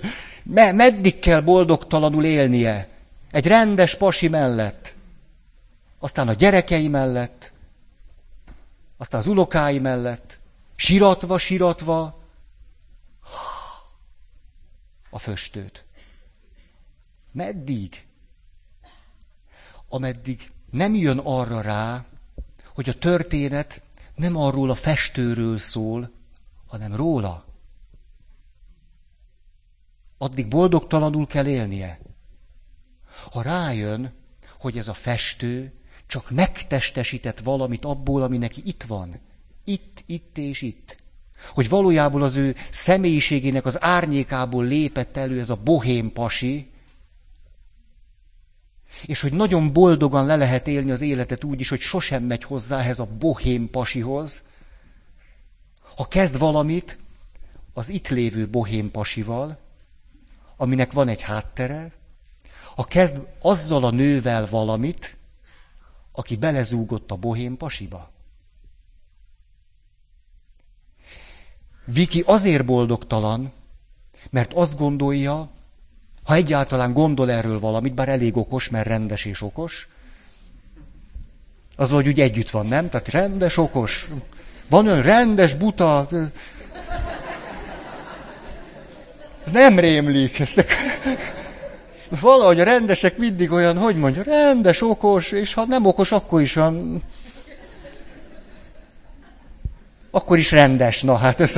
[0.43, 2.89] me, meddig kell boldogtalanul élnie?
[3.31, 4.95] Egy rendes pasi mellett.
[5.99, 7.53] Aztán a gyerekei mellett.
[8.97, 10.36] Aztán az unokái mellett.
[10.77, 12.23] Siratva, siratva.
[15.11, 15.85] A föstőt.
[17.33, 18.07] Meddig?
[19.89, 22.05] Ameddig nem jön arra rá,
[22.75, 23.83] hogy a történet
[24.15, 26.11] nem arról a festőről szól,
[26.67, 27.45] hanem róla.
[30.19, 32.01] Addig boldogtalanul kell élnie.
[33.31, 34.15] Ha rájön,
[34.59, 35.73] hogy ez a festő
[36.07, 39.21] csak megtestesített valamit abból, ami neki itt van.
[39.67, 40.97] Itt, itt és itt.
[41.55, 46.71] Hogy valójában az ő személyiségének az árnyékából lépett elő ez a bohém pasi,
[49.07, 52.79] és hogy nagyon boldogan le lehet élni az életet úgy is, hogy sosem megy hozzá
[52.79, 54.45] ehhez a bohém pasihoz.
[55.97, 56.99] Ha kezd valamit
[57.73, 59.59] az itt lévő bohém pasival,
[60.57, 61.93] aminek van egy háttere,
[62.75, 65.17] ha kezd azzal a nővel valamit,
[66.13, 68.16] aki belezúgott a bohém pasiba.
[71.87, 73.53] Viki azért boldogtalan,
[74.31, 75.49] mert azt gondolja,
[76.25, 79.89] ha egyáltalán gondol erről valamit, bár elég okos, mert rendes és okos,
[81.77, 82.89] az hogy úgy együtt van, nem?
[82.89, 84.09] Tehát rendes, okos.
[84.69, 86.09] Van ön rendes, buta.
[89.45, 90.39] Ez nem rémlik.
[90.39, 90.65] Ezt
[92.21, 96.57] valahogy a rendesek mindig olyan, hogy mondja, rendes, okos, és ha nem okos, akkor is
[96.57, 97.03] olyan...
[100.17, 101.57] Akkor is rendes, na hát ez...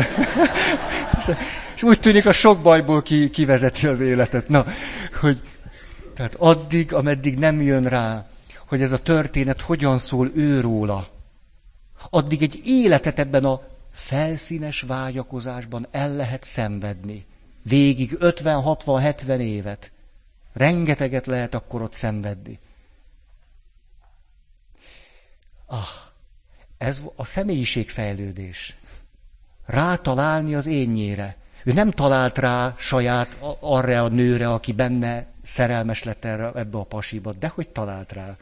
[1.76, 4.48] És úgy tűnik, a sok bajból ki, kivezeti az életet.
[4.48, 4.66] Na,
[5.20, 5.40] hogy
[6.14, 8.26] tehát addig, ameddig nem jön rá,
[8.68, 11.08] hogy ez a történet hogyan szól őróla,
[12.10, 17.26] addig egy életet ebben a felszínes vágyakozásban el lehet szenvedni.
[17.62, 19.92] Végig 50, 60, 70 évet.
[20.52, 22.58] Rengeteget lehet akkor ott szenvedni.
[25.66, 26.07] Ah,
[26.78, 28.76] ez a személyiségfejlődés.
[29.66, 31.36] Rátalálni az énnyére.
[31.64, 36.84] Ő nem talált rá saját arra a nőre, aki benne szerelmes lett erre, ebbe a
[36.84, 38.36] pasiba, de hogy talált rá?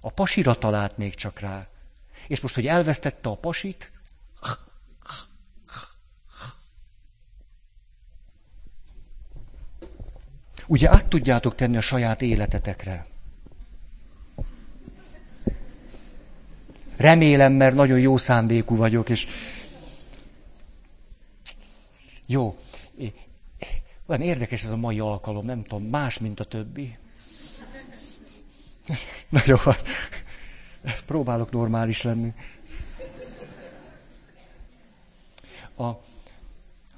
[0.00, 1.66] A pasira talált még csak rá.
[2.26, 3.90] És most, hogy elvesztette a pasit,
[10.66, 13.06] ugye át tudjátok tenni a saját életetekre.
[17.02, 19.26] Remélem, mert nagyon jó szándékú vagyok, és
[22.26, 22.58] jó.
[24.06, 26.96] Olyan érdekes ez a mai alkalom, nem tudom, más, mint a többi.
[29.28, 29.56] Na jó,
[31.06, 32.32] próbálok normális lenni.
[35.76, 35.90] A,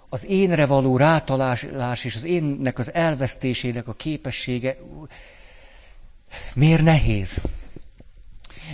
[0.08, 4.76] az énre való rátalálás és az énnek az elvesztésének a képessége,
[6.54, 7.40] Miért nehéz?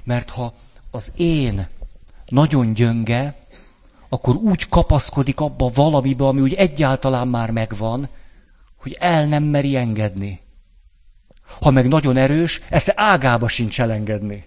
[0.05, 0.55] Mert ha
[0.91, 1.69] az én
[2.27, 3.47] nagyon gyönge,
[4.09, 8.09] akkor úgy kapaszkodik abba valamibe, ami úgy egyáltalán már megvan,
[8.77, 10.41] hogy el nem meri engedni.
[11.61, 14.47] Ha meg nagyon erős, ezt ágába sincs elengedni.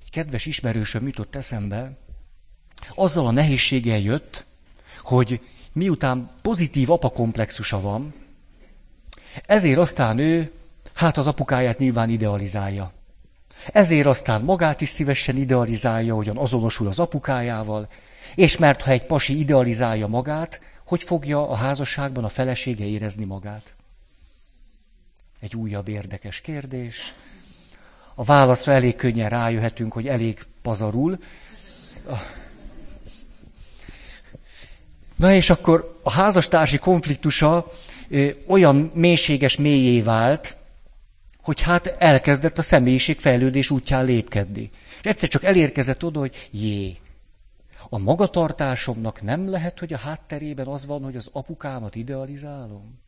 [0.00, 1.96] Egy kedves ismerősöm jutott eszembe,
[2.94, 4.46] azzal a nehézséggel jött,
[5.02, 5.40] hogy
[5.72, 8.14] miután pozitív apakomplexusa van,
[9.46, 10.52] ezért aztán ő,
[10.94, 12.92] hát az apukáját nyilván idealizálja.
[13.72, 17.88] Ezért aztán magát is szívesen idealizálja, hogyan azonosul az apukájával,
[18.34, 23.74] és mert ha egy pasi idealizálja magát, hogy fogja a házasságban a felesége érezni magát?
[25.40, 27.14] Egy újabb érdekes kérdés.
[28.14, 31.18] A válaszra elég könnyen rájöhetünk, hogy elég pazarul.
[35.16, 37.72] Na és akkor a házastársi konfliktusa
[38.46, 40.56] olyan mélységes mélyé vált,
[41.42, 44.70] hogy hát elkezdett a személyiség fejlődés útján lépkedni.
[45.00, 46.96] És egyszer csak elérkezett oda, hogy jé,
[47.88, 53.00] a magatartásomnak nem lehet, hogy a hátterében az van, hogy az apukámat idealizálom?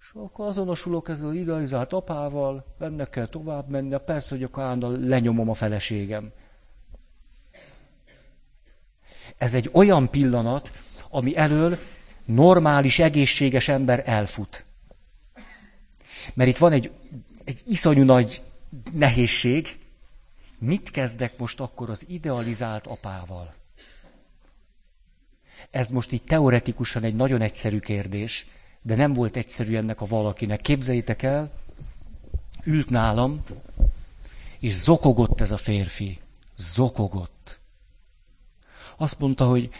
[0.00, 5.00] És akkor azonosulok ezzel az idealizált apával, ennek kell tovább menni, persze, hogy akkor állandóan
[5.00, 6.32] lenyomom a feleségem.
[9.36, 10.70] Ez egy olyan pillanat,
[11.10, 11.78] ami elől
[12.24, 14.64] normális, egészséges ember elfut.
[16.34, 16.90] Mert itt van egy,
[17.44, 18.42] egy iszonyú nagy
[18.92, 19.78] nehézség.
[20.58, 23.54] Mit kezdek most akkor az idealizált apával?
[25.70, 28.46] Ez most így teoretikusan egy nagyon egyszerű kérdés,
[28.82, 30.60] de nem volt egyszerű ennek a valakinek.
[30.60, 31.52] Képzeljétek el,
[32.64, 33.44] ült nálam,
[34.58, 36.20] és zokogott ez a férfi.
[36.56, 37.60] Zokogott.
[38.96, 39.70] Azt mondta, hogy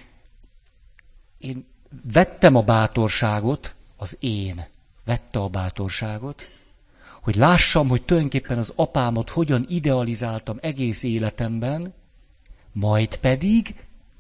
[1.39, 1.67] én
[2.13, 4.65] vettem a bátorságot, az én
[5.05, 6.49] vette a bátorságot,
[7.23, 11.95] hogy lássam, hogy tulajdonképpen az apámat hogyan idealizáltam egész életemben,
[12.73, 13.75] majd pedig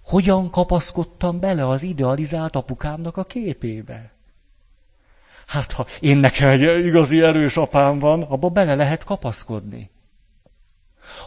[0.04, 4.12] hogyan kapaszkodtam bele az idealizált apukámnak a képébe.
[5.46, 9.90] Hát, ha én nekem egy igazi erős apám van, abba bele lehet kapaszkodni.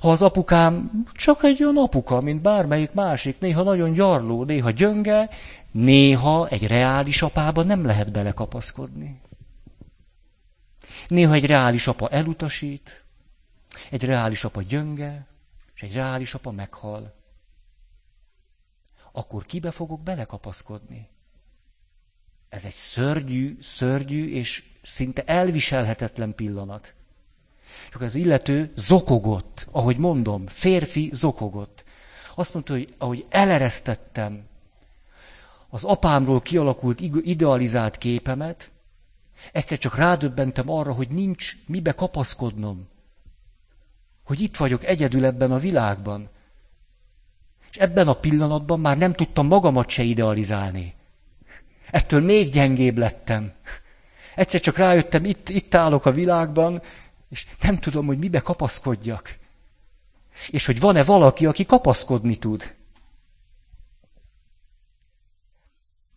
[0.02, 5.30] Ha az apukám csak egy olyan apuka, mint bármelyik másik, néha nagyon gyarló, néha gyönge,
[5.72, 9.22] néha egy reális apába nem lehet belekapaszkodni.
[11.08, 13.04] Néha egy reális apa elutasít,
[13.90, 15.28] egy reális apa gyönge,
[15.76, 17.16] és egy reális apa meghal.
[19.12, 21.10] Akkor kibe fogok belekapaszkodni?
[22.50, 26.96] Ez egy szörnyű, szörnyű és szinte elviselhetetlen pillanat.
[27.98, 31.84] Csak az illető zokogott, ahogy mondom, férfi zokogott.
[32.36, 34.44] Azt mondta, hogy ahogy eleresztettem
[35.70, 38.72] az apámról kialakult idealizált képemet,
[39.52, 42.88] egyszer csak rádöbbentem arra, hogy nincs mibe kapaszkodnom.
[44.24, 46.30] Hogy itt vagyok egyedül ebben a világban.
[47.72, 50.94] És ebben a pillanatban már nem tudtam magamat se idealizálni.
[51.92, 53.54] Ettől még gyengébb lettem.
[54.36, 56.82] Egyszer csak rájöttem, itt, itt állok a világban,
[57.30, 59.38] és nem tudom, hogy mibe kapaszkodjak.
[60.50, 62.76] És hogy van-e valaki, aki kapaszkodni tud.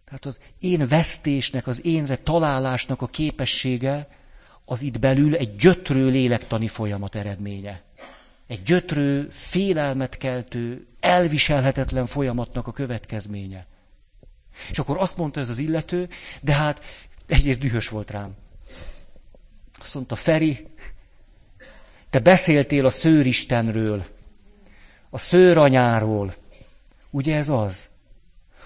[0.05, 4.09] Tehát az én vesztésnek, az énre találásnak a képessége
[4.65, 7.83] az itt belül egy gyötrő lélektani folyamat eredménye.
[8.47, 13.67] Egy gyötrő, félelmet keltő, elviselhetetlen folyamatnak a következménye.
[14.71, 16.09] És akkor azt mondta ez az illető,
[16.43, 16.85] de hát
[17.27, 18.35] egyrészt dühös volt rám.
[19.81, 20.67] Azt mondta, Feri,
[22.11, 24.05] te beszéltél a szőristenről,
[25.11, 26.35] a szőranyáról.
[27.11, 27.91] Ugye ez az?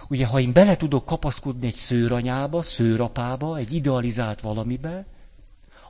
[0.08, 5.06] Ugye, ha én bele tudok kapaszkodni egy szőranyába, szőrapába, egy idealizált valamibe,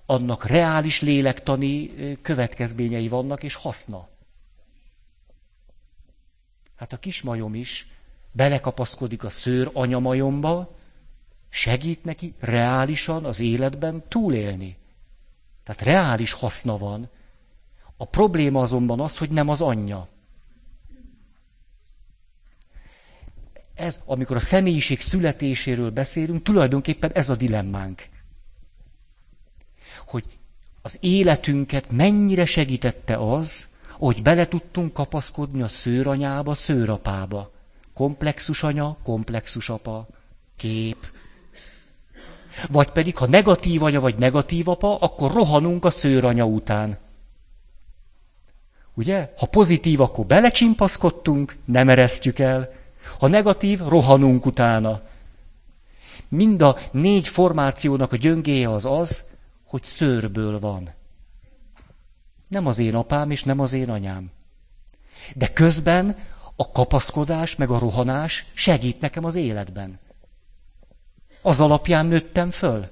[0.07, 1.91] annak reális lélektani
[2.23, 4.09] következményei vannak, és haszna.
[6.77, 7.87] Hát a kismajom is
[8.33, 10.77] belekapaszkodik a szőr anyamajomba,
[11.49, 14.77] segít neki reálisan az életben túlélni.
[15.65, 17.09] Tehát reális haszna van.
[17.97, 20.09] A probléma azonban az, hogy nem az anyja.
[23.74, 28.09] Ez, amikor a személyiség születéséről beszélünk, tulajdonképpen ez a dilemmánk.
[30.07, 30.24] Hogy
[30.82, 37.53] az életünket mennyire segítette az, hogy bele tudtunk kapaszkodni a szőranyába, szőrapába.
[37.95, 40.07] Komplexus anya, komplexus apa,
[40.57, 40.97] kép.
[42.70, 46.99] Vagy pedig, ha negatív anya vagy negatív apa, akkor rohanunk a szőranya után.
[48.95, 49.32] Ugye?
[49.36, 52.72] Ha pozitív, akkor belecsimpaszkodtunk, nem eresztjük el.
[53.18, 55.01] Ha negatív, rohanunk utána.
[56.28, 59.24] mind a négy formációnak a gyöngéje az az,
[59.64, 60.92] hogy szőrből van.
[62.49, 64.30] Nem az én apám, és nem az én anyám.
[65.34, 66.16] De közben
[66.57, 69.99] a kapaszkodás, meg a rohanás segít nekem az életben.
[71.42, 72.90] Az alapján nőttem föl.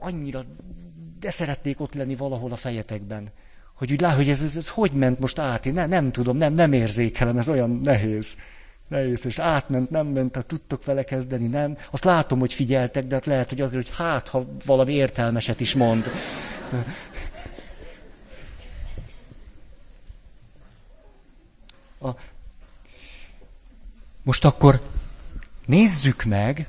[0.00, 0.44] Annyira,
[1.26, 3.28] de szeretnék ott lenni valahol a fejetekben.
[3.74, 6.36] Hogy úgy lát, hogy ez, ez, ez hogy ment most át, én ne, nem tudom,
[6.36, 8.36] nem, nem érzékelem, ez olyan nehéz.
[8.88, 11.78] Nehéz, és átment, nem ment, tehát tudtok vele kezdeni, nem.
[11.90, 15.74] Azt látom, hogy figyeltek, de hát lehet, hogy azért, hogy hát, ha valami értelmeset is
[15.74, 16.10] mond.
[22.00, 22.08] A...
[24.22, 24.80] Most akkor
[25.64, 26.68] nézzük meg,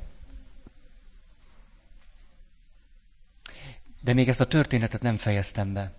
[4.07, 5.91] de még ezt a történetet nem fejeztem be.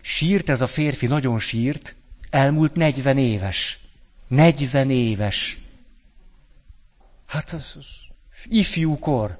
[0.00, 1.94] Sírt ez a férfi, nagyon sírt,
[2.30, 3.78] elmúlt 40 éves.
[4.28, 5.58] 40 éves.
[7.26, 7.86] Hát az, az
[8.44, 9.38] ifjúkor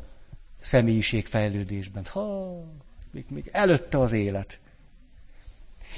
[0.61, 2.05] személyiségfejlődésben.
[2.11, 2.55] Ha,
[3.11, 4.59] még, még előtte az élet.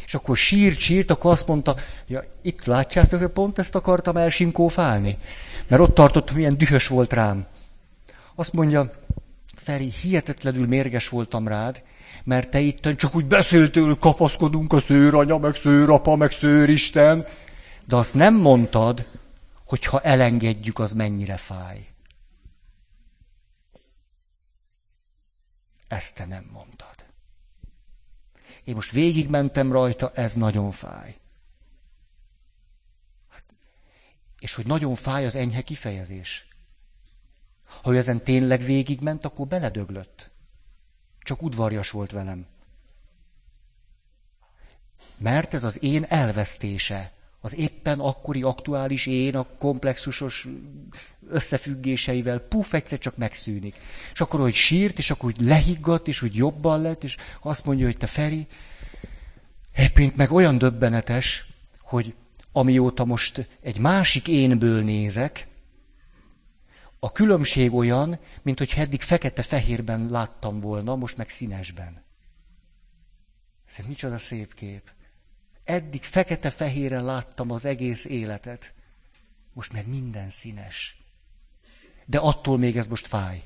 [0.07, 1.77] És akkor sírt, sírt, akkor azt mondta,
[2.07, 5.19] ja, itt látjátok, hogy pont ezt akartam elsinkófálni.
[5.67, 7.47] Mert ott tartott, milyen dühös volt rám.
[8.35, 9.05] Azt mondja,
[9.67, 11.83] Feri, hihetetlenül mérges voltam rád,
[12.25, 17.27] mert te itt csak úgy beszéltél, kapaszkodunk a szőranya, meg szőrapa, meg szőristen,
[17.85, 19.09] de azt nem mondtad,
[19.65, 21.87] hogy ha elengedjük, az mennyire fáj.
[25.89, 26.95] Ezt te nem mondtad.
[28.65, 31.17] Én most végigmentem rajta, ez nagyon fáj.
[33.29, 33.45] Hát,
[34.39, 36.47] és hogy nagyon fáj az enyhe kifejezés.
[37.83, 40.31] Ha ő ezen tényleg végigment, akkor beledöglött.
[41.21, 42.47] Csak udvarjas volt velem.
[45.17, 47.13] Mert ez az én elvesztése.
[47.41, 50.47] Az éppen akkori aktuális én a komplexusos
[51.29, 53.77] összefüggéseivel puf, egyszer csak megszűnik.
[54.13, 57.87] És akkor, hogy sírt, és akkor úgy lehiggadt, és úgy jobban lett, és azt mondja,
[57.87, 58.47] hogy te Feri,
[59.77, 61.47] éppként meg olyan döbbenetes,
[61.81, 62.15] hogy
[62.53, 65.47] amióta most egy másik énből nézek,
[67.07, 72.03] a különbség olyan, mint hogy eddig fekete-fehérben láttam volna, most meg színesben.
[73.77, 74.91] Ez micsoda szép kép.
[75.65, 78.73] Eddig fekete-fehéren láttam az egész életet.
[79.53, 81.03] Most meg minden színes.
[82.07, 83.43] De attól még ez most fáj.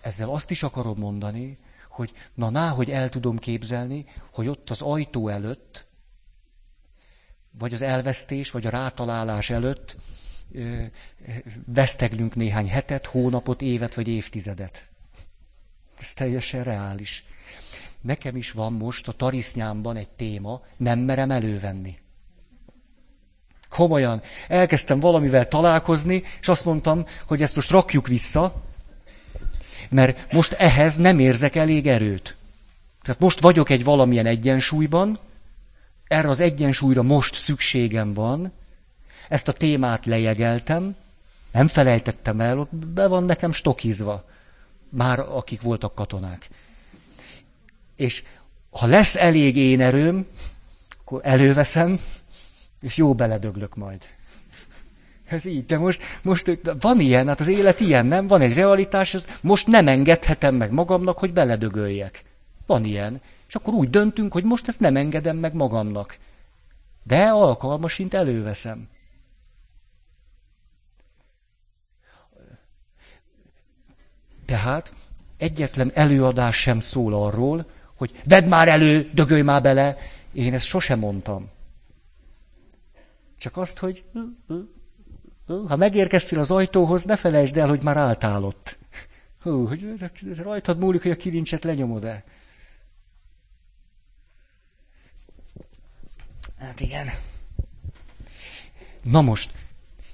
[0.00, 4.82] Ezzel azt is akarom mondani, hogy na ná, hogy el tudom képzelni, hogy ott az
[4.82, 5.86] ajtó előtt
[7.58, 9.96] vagy az elvesztés, vagy a rátalálás előtt
[11.66, 14.86] veszteglünk néhány hetet, hónapot, évet vagy évtizedet.
[16.00, 17.24] Ez teljesen reális.
[18.00, 21.98] Nekem is van most a tarisznyámban egy téma, nem merem elővenni.
[23.68, 28.62] Komolyan, elkezdtem valamivel találkozni, és azt mondtam, hogy ezt most rakjuk vissza,
[29.90, 32.36] mert most ehhez nem érzek elég erőt.
[33.02, 35.18] Tehát most vagyok egy valamilyen egyensúlyban,
[36.14, 38.52] erre az egyensúlyra most szükségem van,
[39.28, 40.96] ezt a témát lejegeltem,
[41.52, 44.24] nem felejtettem el, ott be van nekem stokizva,
[44.88, 46.48] már akik voltak katonák.
[47.96, 48.22] És
[48.70, 50.26] ha lesz elég én erőm,
[51.00, 52.00] akkor előveszem,
[52.80, 54.02] és jó beledöglök majd.
[55.24, 58.26] Ez így, de most, most van ilyen, hát az élet ilyen, nem?
[58.26, 62.24] Van egy realitás, most nem engedhetem meg magamnak, hogy beledögöljek.
[62.66, 63.20] Van ilyen.
[63.46, 66.18] És akkor úgy döntünk, hogy most ezt nem engedem meg magamnak.
[67.02, 68.88] De alkalmasint előveszem.
[74.44, 74.92] Tehát
[75.36, 77.66] egyetlen előadás sem szól arról,
[77.96, 79.96] hogy vedd már elő, dögölj már bele.
[80.32, 81.50] Én ezt sosem mondtam.
[83.38, 84.04] Csak azt, hogy
[85.46, 88.78] ha megérkeztél az ajtóhoz, ne felejtsd el, hogy már álltál ott.
[89.40, 92.24] Hú, hogy rajtad múlik, hogy a kilincset lenyomod-e.
[96.64, 97.10] Hát igen.
[99.02, 99.50] Na most,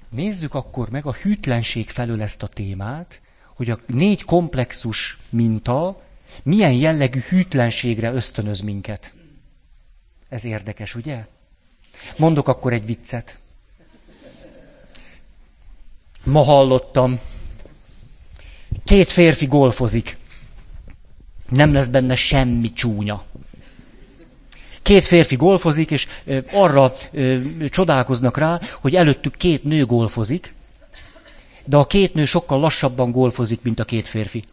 [0.09, 3.21] nézzük akkor meg a hűtlenség felől ezt a témát,
[3.55, 6.01] hogy a négy komplexus minta
[6.43, 9.13] milyen jellegű hűtlenségre ösztönöz minket.
[10.29, 11.27] Ez érdekes, ugye?
[12.17, 13.37] Mondok akkor egy viccet.
[16.23, 17.19] Ma hallottam.
[18.83, 20.17] Két férfi golfozik.
[21.49, 23.25] Nem lesz benne semmi csúnya.
[24.81, 26.07] Két férfi golfozik, és
[26.51, 26.93] arra
[27.69, 30.53] csodálkoznak rá, hogy előttük két nő golfozik,
[31.65, 34.43] de a két nő sokkal lassabban golfozik, mint a két férfi.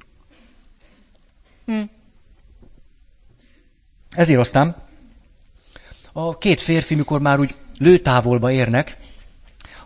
[1.66, 1.80] Hm.
[4.10, 4.76] Ezért aztán
[6.12, 8.96] a két férfi, mikor már úgy lőtávolba érnek,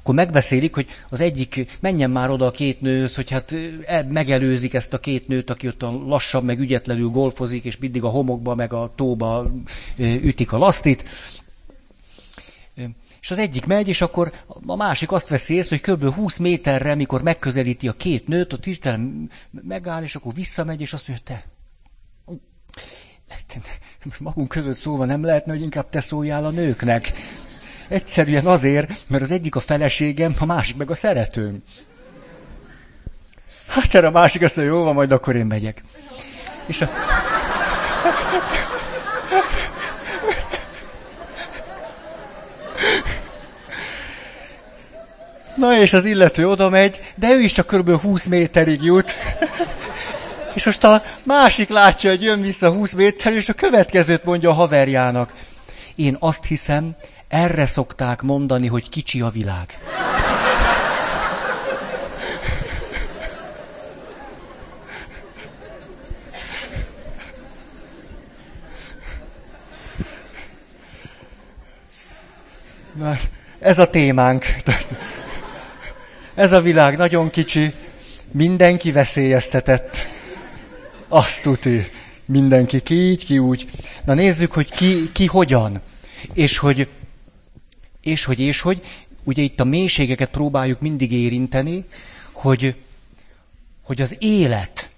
[0.02, 3.54] akkor megbeszélik, hogy az egyik menjen már oda a két nőhöz, hogy hát
[3.86, 8.04] e, megelőzik ezt a két nőt, aki ott a lassabb, meg ügyetlenül golfozik, és mindig
[8.04, 9.50] a homokba, meg a tóba
[9.98, 11.04] ütik a lasztit.
[13.20, 14.32] És az egyik megy, és akkor
[14.66, 16.14] a másik azt veszi észre, hogy kb.
[16.14, 21.08] 20 méterre, mikor megközelíti a két nőt, ott hirtelen megáll, és akkor visszamegy, és azt
[21.08, 21.44] mondja, te,
[24.18, 27.12] magunk között szóval nem lehetne, hogy inkább te szóljál a nőknek.
[27.92, 31.62] Egyszerűen azért, mert az egyik a feleségem, a másik meg a szeretőm.
[33.66, 35.82] Hát erre a másik azt mondja, jó van, majd akkor én megyek.
[36.66, 36.90] És a...
[45.56, 48.00] Na és az illető oda megy, de ő is csak kb.
[48.00, 49.14] 20 méterig jut.
[50.54, 54.52] És most a másik látja, hogy jön vissza 20 méter, és a következőt mondja a
[54.52, 55.32] haverjának.
[55.94, 56.96] Én azt hiszem,
[57.32, 59.78] erre szokták mondani, hogy kicsi a világ.
[72.92, 73.16] Na,
[73.58, 74.46] ez a témánk.
[76.34, 77.74] Ez a világ nagyon kicsi,
[78.30, 79.96] mindenki veszélyeztetett.
[81.08, 81.90] Azt tuti.
[82.24, 83.70] Mindenki ki így, ki úgy.
[84.04, 85.80] Na nézzük, hogy ki, ki hogyan.
[86.34, 86.88] És hogy,
[88.02, 88.82] és hogy, és hogy,
[89.24, 91.84] ugye itt a mélységeket próbáljuk mindig érinteni,
[92.32, 92.82] hogy,
[93.82, 94.90] hogy az élet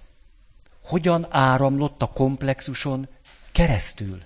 [0.84, 3.09] hogyan áramlott a komplexuson
[3.52, 4.22] keresztül.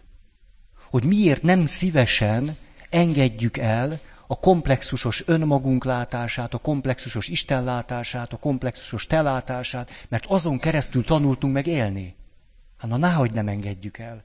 [0.90, 2.56] Hogy miért nem szívesen
[2.90, 10.26] engedjük el a komplexusos önmagunk látását, a komplexusos Isten látását, a komplexusos te látását, mert
[10.26, 12.14] azon keresztül tanultunk meg élni.
[12.78, 14.24] Hát na, náhogy nem engedjük el.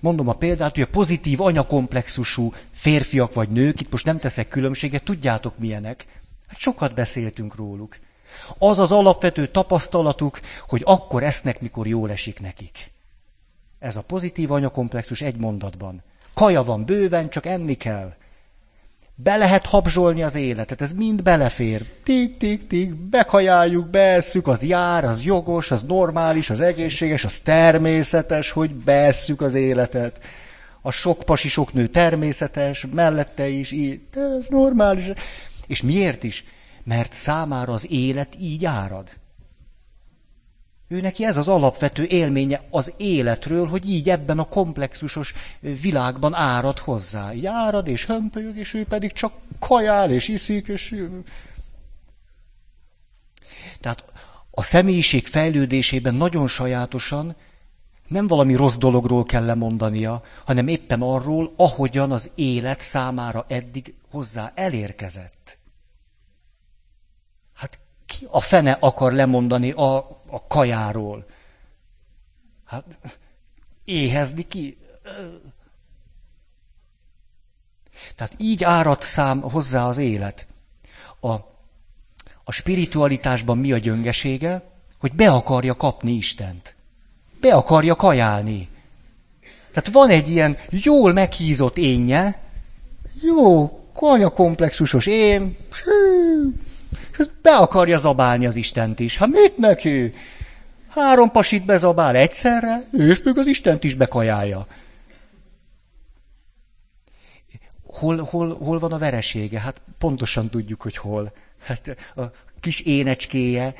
[0.00, 5.02] Mondom a példát, hogy a pozitív anyakomplexusú férfiak vagy nők, itt most nem teszek különbséget,
[5.02, 6.06] tudjátok milyenek.
[6.46, 7.98] Hát sokat beszéltünk róluk.
[8.58, 12.90] Az az alapvető tapasztalatuk, hogy akkor esznek, mikor jól esik nekik.
[13.78, 16.02] Ez a pozitív anyakomplexus egy mondatban.
[16.34, 18.14] Kaja van bőven, csak enni kell.
[19.20, 21.84] Be lehet habzsolni az életet, ez mind belefér.
[22.04, 28.50] Tik, tik, tik, bekajáljuk, beesszük, az jár, az jogos, az normális, az egészséges, az természetes,
[28.50, 30.20] hogy beesszük az életet.
[30.82, 35.04] A sok pasi, sok nő természetes, mellette is, így, ez normális.
[35.66, 36.44] És miért is?
[36.84, 39.10] Mert számára az élet így árad.
[40.88, 46.78] Ő neki ez az alapvető élménye az életről, hogy így ebben a komplexusos világban árad
[46.78, 47.32] hozzá.
[47.32, 51.06] Így árad és hömpölyög, és ő pedig csak kajál és iszik, és...
[53.80, 54.04] Tehát
[54.50, 57.36] a személyiség fejlődésében nagyon sajátosan
[58.08, 64.52] nem valami rossz dologról kell lemondania, hanem éppen arról, ahogyan az élet számára eddig hozzá
[64.54, 65.57] elérkezett.
[68.08, 69.96] Ki a fene akar lemondani a,
[70.30, 71.26] a kajáról?
[72.64, 72.84] Hát
[73.84, 74.78] éhezni ki?
[78.16, 80.46] Tehát így árad szám hozzá az élet.
[81.20, 81.32] A,
[82.44, 84.62] a spiritualitásban mi a gyöngesége?
[84.98, 86.74] Hogy be akarja kapni Istent.
[87.40, 88.68] Be akarja kajálni.
[89.72, 92.40] Tehát van egy ilyen jól meghízott énje,
[93.22, 93.68] jó,
[94.34, 95.56] komplexusos én,
[97.26, 99.16] be akarja zabálni az Istent is.
[99.16, 100.12] Hát mit neki?
[100.88, 104.66] Három pasit bezabál egyszerre, és még az Istent is bekajálja.
[107.86, 109.60] Hol, hol, hol van a veresége?
[109.60, 111.32] Hát pontosan tudjuk, hogy hol.
[111.64, 112.22] Hát a
[112.60, 113.74] kis énecskéje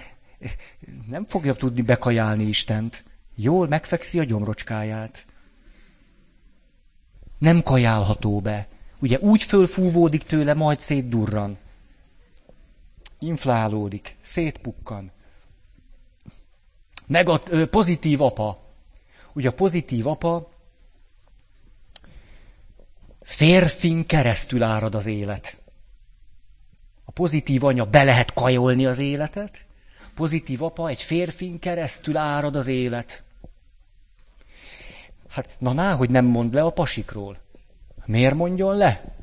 [1.09, 3.05] nem fogja tudni bekajálni Istent.
[3.35, 5.25] Jól megfekszi a gyomrocskáját.
[7.39, 8.69] Nem kajálható be.
[8.99, 11.59] Ugye úgy fölfúvódik tőle, majd szétdurran
[13.19, 15.11] inflálódik, szétpukkan.
[17.51, 18.67] Ö, pozitív apa.
[19.33, 20.49] Ugye a pozitív apa
[23.23, 25.61] férfin keresztül árad az élet.
[27.05, 29.65] A pozitív anya be lehet kajolni az életet,
[30.15, 33.23] pozitív apa egy férfin keresztül árad az élet.
[35.29, 37.39] Hát, na ná, hogy nem mond le a pasikról.
[38.05, 39.17] Miért mondjon le?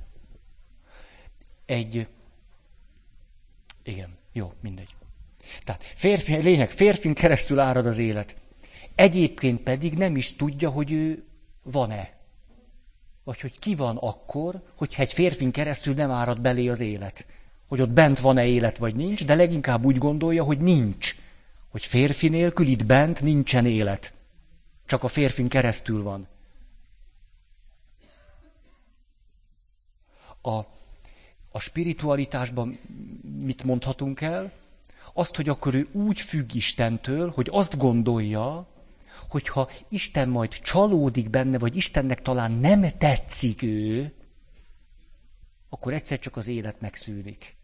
[1.66, 2.08] Egy
[3.86, 4.96] igen, jó, mindegy.
[5.64, 8.36] Tehát férfi, lényeg, férfin keresztül árad az élet.
[8.96, 11.24] Egyébként pedig nem is tudja, hogy ő
[11.64, 12.14] van-e.
[13.24, 17.26] Vagy hogy ki van akkor, hogyha egy férfin keresztül nem árad belé az élet.
[17.68, 21.16] Hogy ott bent van-e élet, vagy nincs, de leginkább úgy gondolja, hogy nincs.
[21.70, 24.14] Hogy férfi nélkül itt bent nincsen élet.
[24.86, 26.28] Csak a férfin keresztül van.
[30.46, 30.66] a,
[31.56, 32.80] a spiritualitásban
[33.44, 34.52] mit mondhatunk el?
[35.14, 38.68] Azt, hogy akkor ő úgy függ Istentől, hogy azt gondolja,
[39.30, 44.14] hogyha Isten majd csalódik benne, vagy Istennek talán nem tetszik ő,
[45.70, 47.56] akkor egyszer csak az élet megszűnik.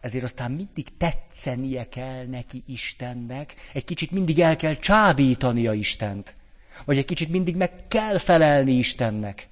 [0.00, 6.36] Ezért aztán mindig tetszenie kell neki Istennek, egy kicsit mindig el kell csábítania Istent.
[6.84, 9.48] Vagy egy kicsit mindig meg kell felelni Istennek.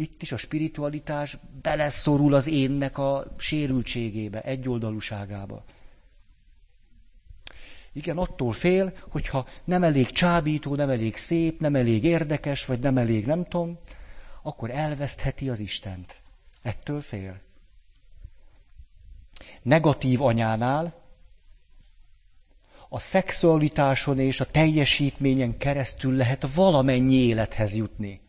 [0.00, 5.64] Itt is a spiritualitás beleszorul az énnek a sérültségébe, egyoldalúságába.
[7.92, 12.98] Igen, attól fél, hogyha nem elég csábító, nem elég szép, nem elég érdekes, vagy nem
[12.98, 13.78] elég nem tudom,
[14.42, 16.20] akkor elvesztheti az Istent.
[16.62, 17.40] Ettől fél.
[19.62, 20.94] Negatív anyánál
[22.88, 28.20] a szexualitáson és a teljesítményen keresztül lehet valamennyi élethez jutni.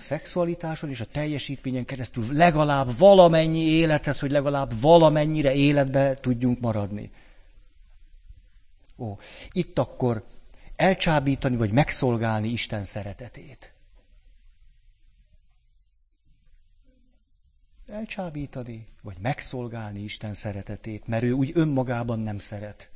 [0.00, 7.10] A szexualitáson és a teljesítményen keresztül legalább valamennyi élethez, hogy legalább valamennyire életbe tudjunk maradni.
[8.96, 9.18] Ó,
[9.52, 10.24] itt akkor
[10.76, 13.72] elcsábítani vagy megszolgálni Isten szeretetét.
[17.86, 22.90] Elcsábítani, vagy megszolgálni Isten szeretetét, mert ő úgy önmagában nem szeret.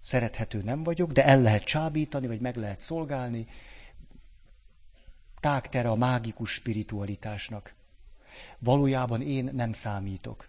[0.00, 3.46] Szerethető nem vagyok, de el lehet csábítani, vagy meg lehet szolgálni.
[5.40, 7.74] Tágtere a mágikus spiritualitásnak.
[8.58, 10.48] Valójában én nem számítok.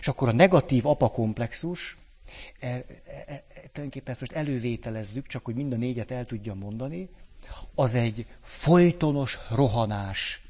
[0.00, 1.96] És akkor a negatív apakomplexus,
[2.60, 2.84] e, e,
[3.26, 7.08] e, tulajdonképpen ezt most elővételezzük, csak hogy mind a négyet el tudjam mondani,
[7.74, 10.40] az egy folytonos rohanás.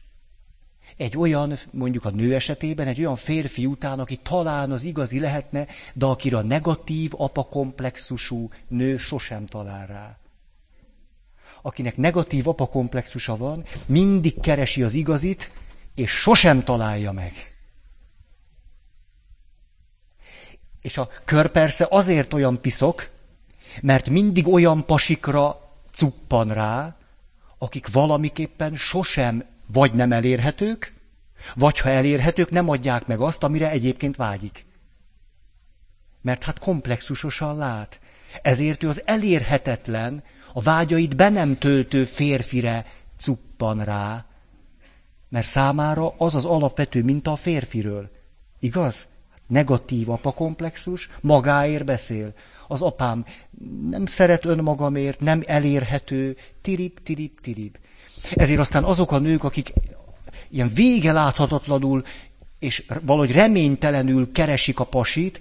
[0.96, 5.66] Egy olyan, mondjuk a nő esetében, egy olyan férfi után, aki talán az igazi lehetne,
[5.94, 10.16] de akire a negatív, apakomplexusú nő sosem talál rá.
[11.62, 15.50] Akinek negatív apakomplexusa van, mindig keresi az igazit,
[15.94, 17.56] és sosem találja meg.
[20.80, 23.10] És a kör persze azért olyan piszok,
[23.80, 26.96] mert mindig olyan pasikra cuppan rá,
[27.58, 30.92] akik valamiképpen sosem vagy nem elérhetők,
[31.54, 34.66] vagy ha elérhetők, nem adják meg azt, amire egyébként vágyik.
[36.20, 38.00] Mert hát komplexusosan lát.
[38.42, 42.86] Ezért ő az elérhetetlen, a vágyait be nem töltő férfire
[43.16, 44.26] cuppan rá,
[45.28, 48.10] mert számára az az alapvető minta a férfiről.
[48.60, 49.06] Igaz?
[49.46, 52.34] Negatív apakomplexus, magáért beszél.
[52.68, 53.24] Az apám
[53.90, 57.78] nem szeret önmagamért, nem elérhető, tirip, tirip, tirip.
[58.34, 59.72] Ezért aztán azok a nők, akik
[60.48, 62.04] ilyen vége láthatatlanul
[62.58, 65.40] és valahogy reménytelenül keresik a pasit,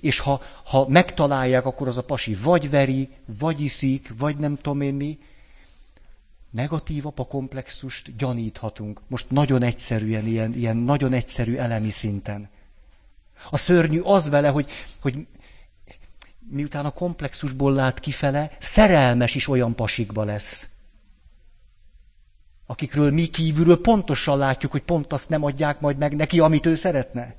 [0.00, 4.80] és ha, ha megtalálják, akkor az a pasi vagy veri, vagy iszik, vagy nem tudom
[4.80, 5.18] én mi.
[6.50, 9.00] Negatív apakomplexust gyaníthatunk.
[9.08, 12.48] Most nagyon egyszerűen, ilyen, ilyen nagyon egyszerű elemi szinten.
[13.50, 14.70] A szörnyű az vele, hogy,
[15.00, 15.26] hogy
[16.48, 20.68] miután a komplexusból lát kifele, szerelmes is olyan pasikba lesz.
[22.66, 26.74] Akikről mi kívülről pontosan látjuk, hogy pont azt nem adják majd meg neki, amit ő
[26.74, 27.34] szeretne.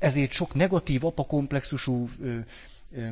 [0.00, 2.36] Ezért sok negatív apakomplexusú ö,
[2.94, 3.08] ö,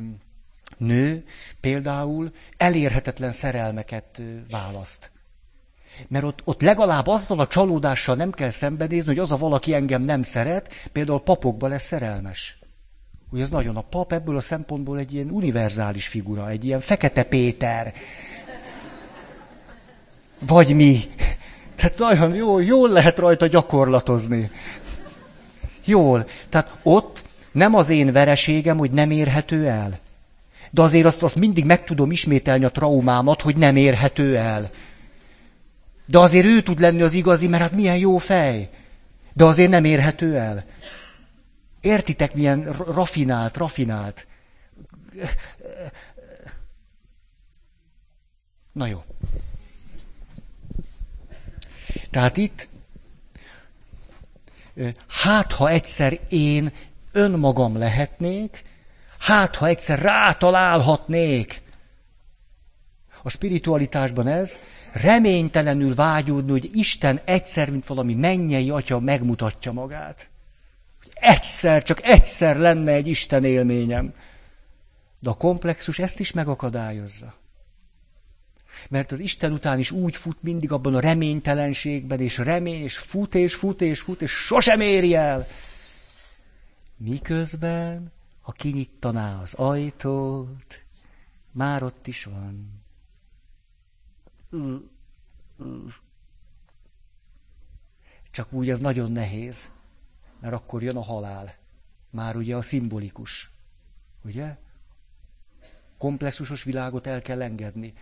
[0.77, 1.25] nő
[1.59, 5.11] például elérhetetlen szerelmeket választ.
[6.07, 10.01] Mert ott, ott legalább azzal a csalódással nem kell szembenézni, hogy az a valaki engem
[10.01, 12.59] nem szeret, például papokba lesz szerelmes.
[13.31, 17.23] Ugye ez nagyon a pap ebből a szempontból egy ilyen univerzális figura, egy ilyen fekete
[17.23, 17.93] Péter.
[20.39, 20.99] Vagy mi.
[21.75, 24.51] Tehát nagyon jó, jól lehet rajta gyakorlatozni.
[25.89, 26.27] Jól.
[26.49, 29.99] Tehát ott nem az én vereségem, hogy nem érhető el.
[30.71, 34.71] De azért azt, azt mindig meg tudom ismételni a traumámat, hogy nem érhető el.
[36.05, 38.69] De azért ő tud lenni az igazi, mert hát milyen jó fej.
[39.33, 40.65] De azért nem érhető el.
[41.81, 44.27] Értitek, milyen rafinált, rafinált.
[48.71, 49.03] Na jó.
[52.11, 52.68] Tehát itt,
[55.07, 56.73] hát ha egyszer én
[57.11, 58.63] önmagam lehetnék,
[59.19, 61.61] hát ha egyszer rátalálhatnék.
[63.23, 64.59] A spiritualitásban ez
[64.91, 70.29] reménytelenül vágyódni, hogy Isten egyszer, mint valami mennyei atya megmutatja magát.
[71.13, 74.13] Egyszer, csak egyszer lenne egy Isten élményem.
[75.19, 77.38] De a komplexus ezt is megakadályozza.
[78.89, 83.35] Mert az Isten után is úgy fut mindig abban a reménytelenségben, és remény, és fut,
[83.35, 85.47] és fut, és fut, és sosem éri el.
[86.97, 88.11] Miközben,
[88.41, 90.83] ha kinyittaná az ajtót,
[91.51, 92.81] már ott is van.
[98.31, 99.69] Csak úgy ez nagyon nehéz,
[100.39, 101.55] mert akkor jön a halál.
[102.09, 103.49] Már ugye a szimbolikus.
[104.23, 104.57] Ugye?
[105.99, 107.93] Komplexusos világot el kell engedni.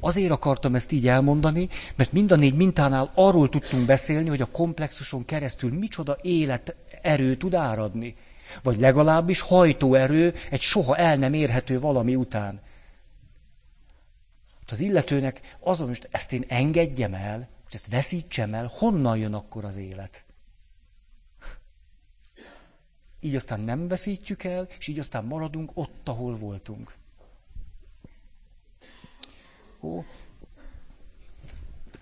[0.00, 4.50] Azért akartam ezt így elmondani, mert mind a négy mintánál arról tudtunk beszélni, hogy a
[4.50, 8.16] komplexuson keresztül micsoda élet erő tud áradni.
[8.62, 12.60] Vagy legalábbis hajtóerő egy soha el nem érhető valami után.
[14.70, 19.64] Az illetőnek azon, hogy ezt én engedjem el, hogy ezt veszítsem el, honnan jön akkor
[19.64, 20.24] az élet?
[23.20, 26.94] Így aztán nem veszítjük el, és így aztán maradunk ott, ahol voltunk.
[29.80, 30.04] Ó.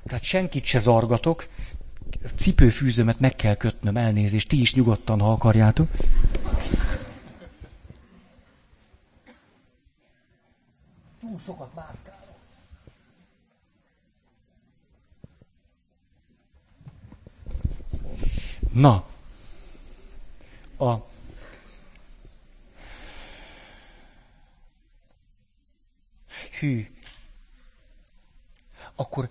[0.04, 1.48] Tehát senkit se zargatok,
[2.34, 5.90] cipőfűzőmet meg kell kötnöm, elnézést, ti is nyugodtan, ha akarjátok.
[11.20, 12.16] Túl sokat mászkálok.
[18.72, 19.06] Na,
[20.78, 21.06] a
[26.58, 26.86] hű,
[29.00, 29.28] akkor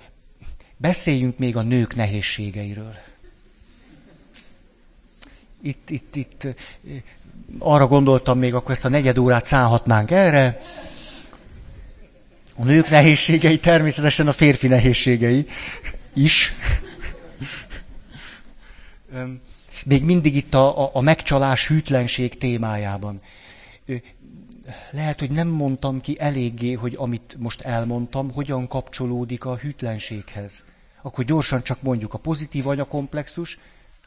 [0.77, 2.95] beszéljünk még a nők nehézségeiről.
[5.61, 6.47] Itt, itt, itt
[7.59, 10.61] arra gondoltam még, akkor ezt a negyed órát szállhatnánk erre.
[12.55, 15.45] A nők nehézségei természetesen a férfi nehézségei
[16.13, 16.53] is.
[19.85, 23.21] Még mindig itt a, a, a megcsalás hűtlenség témájában
[24.91, 30.65] lehet, hogy nem mondtam ki eléggé, hogy amit most elmondtam, hogyan kapcsolódik a hűtlenséghez.
[31.01, 33.57] Akkor gyorsan csak mondjuk a pozitív anyakomplexus,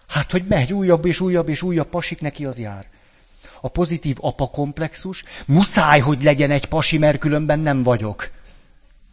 [0.09, 2.87] hát hogy megy újabb és újabb és újabb pasik, neki az jár.
[3.61, 8.31] A pozitív apakomplexus, muszáj, hogy legyen egy pasi, mert különben nem vagyok.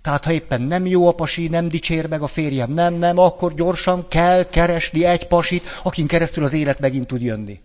[0.02, 3.54] Tehát ha éppen nem jó a pasi, nem dicsér meg a férjem, nem, nem, akkor
[3.54, 7.62] gyorsan kell keresni egy pasit, akin keresztül az élet megint tud jönni.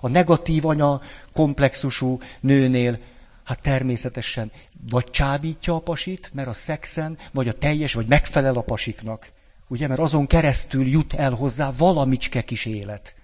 [0.00, 1.00] A negatív anya
[1.32, 2.98] komplexusú nőnél,
[3.44, 4.50] hát természetesen
[4.90, 9.32] vagy csábítja a pasit, mert a szexen, vagy a teljes, vagy megfelel a pasiknak.
[9.68, 13.14] Ugye, mert azon keresztül jut el hozzá valamicske kis élet.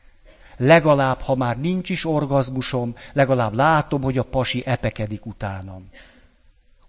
[0.56, 5.88] Legalább, ha már nincs is orgazmusom, legalább látom, hogy a pasi epekedik utánam.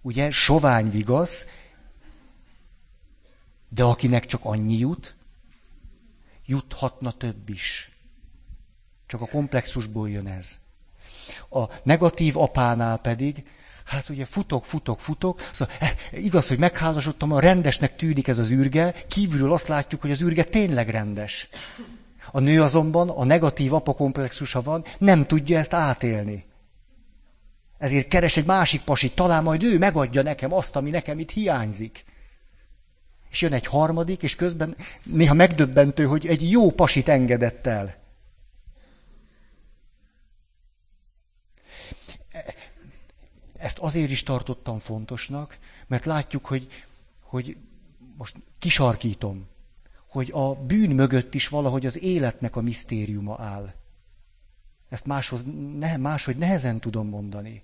[0.01, 1.47] Ugye, sovány vigasz,
[3.69, 5.15] de akinek csak annyi jut,
[6.45, 7.96] juthatna több is.
[9.07, 10.59] Csak a komplexusból jön ez.
[11.49, 13.43] A negatív apánál pedig,
[13.85, 18.51] hát ugye futok, futok, futok, szóval eh, igaz, hogy megházasodtam, a rendesnek tűnik ez az
[18.51, 21.47] űrge, kívülről azt látjuk, hogy az űrge tényleg rendes.
[22.31, 26.45] A nő azonban, a negatív apakomplexusa van, nem tudja ezt átélni.
[27.77, 32.05] Ezért keres egy másik pasit, talán majd ő megadja nekem azt, ami nekem itt hiányzik.
[33.29, 38.06] És jön egy harmadik, és közben néha megdöbbentő, hogy egy jó pasit engedett el.
[43.57, 46.67] Ezt azért is tartottam fontosnak, mert látjuk, hogy,
[47.21, 47.57] hogy
[48.17, 49.47] most kisarkítom,
[50.07, 53.73] hogy a bűn mögött is valahogy az életnek a misztériuma áll.
[54.89, 55.45] Ezt máshoz,
[55.77, 57.63] ne, máshogy nehezen tudom mondani.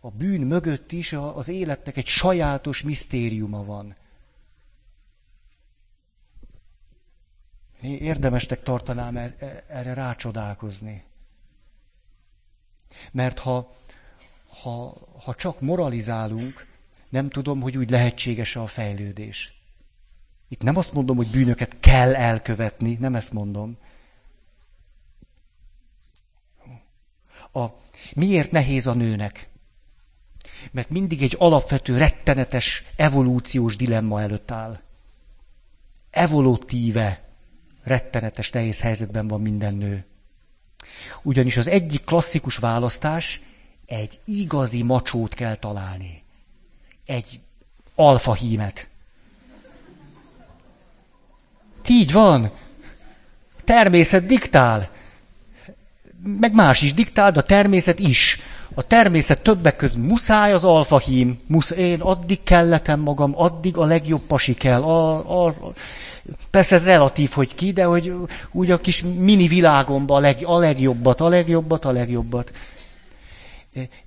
[0.00, 3.94] A bűn mögött is az életnek egy sajátos misztériuma van.
[7.82, 11.04] Érdemesnek tartanám e, e, erre rácsodálkozni.
[13.10, 13.76] Mert ha
[14.62, 16.66] ha, ha csak moralizálunk,
[17.08, 19.60] nem tudom, hogy úgy lehetséges a fejlődés.
[20.48, 23.78] Itt nem azt mondom, hogy bűnöket kell elkövetni, nem ezt mondom.
[27.52, 27.66] A,
[28.14, 29.48] miért nehéz a nőnek?
[30.70, 34.80] Mert mindig egy alapvető, rettenetes, evolúciós dilemma előtt áll.
[36.10, 37.28] Evolutíve
[37.82, 40.04] rettenetes, nehéz helyzetben van minden nő.
[41.22, 43.40] Ugyanis az egyik klasszikus választás
[43.90, 46.22] egy igazi macsót kell találni.
[47.06, 47.40] Egy
[47.94, 48.88] alfahímet.
[51.88, 52.50] Így van.
[53.64, 54.90] Természet diktál.
[56.22, 58.40] Meg más is diktál, de a természet is.
[58.74, 61.38] A természet többek között muszáj az alfahím.
[61.46, 64.82] Musz, én addig kelletem magam, addig a legjobb pasi kell.
[64.82, 65.72] A, a, a,
[66.50, 68.14] persze ez relatív, hogy ki, de hogy
[68.52, 72.52] úgy a kis mini világomban a, leg, a legjobbat, a legjobbat, a legjobbat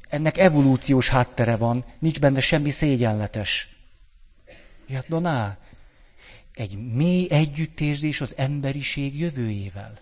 [0.09, 3.68] ennek evolúciós háttere van, nincs benne semmi szégyenletes.
[4.93, 5.57] Hát no, na,
[6.53, 9.93] egy mély együttérzés az emberiség jövőjével.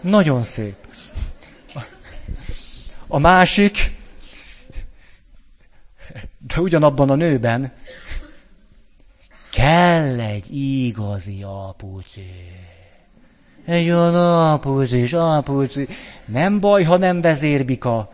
[0.00, 0.88] Nagyon szép.
[3.06, 3.98] A másik,
[6.38, 7.72] De ugyanabban a nőben
[9.50, 11.42] kell egy igazi
[13.66, 13.72] apuci.
[13.72, 14.14] Egy olyan
[14.52, 15.88] apuci, apuci.
[16.24, 18.12] Nem baj, ha nem vezérbika.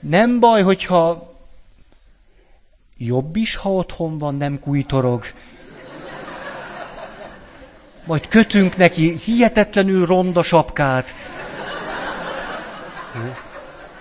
[0.00, 1.32] Nem baj, hogyha
[2.96, 5.24] jobb is, ha otthon van, nem kújtorog.
[8.04, 11.14] Majd kötünk neki hihetetlenül ronda sapkát.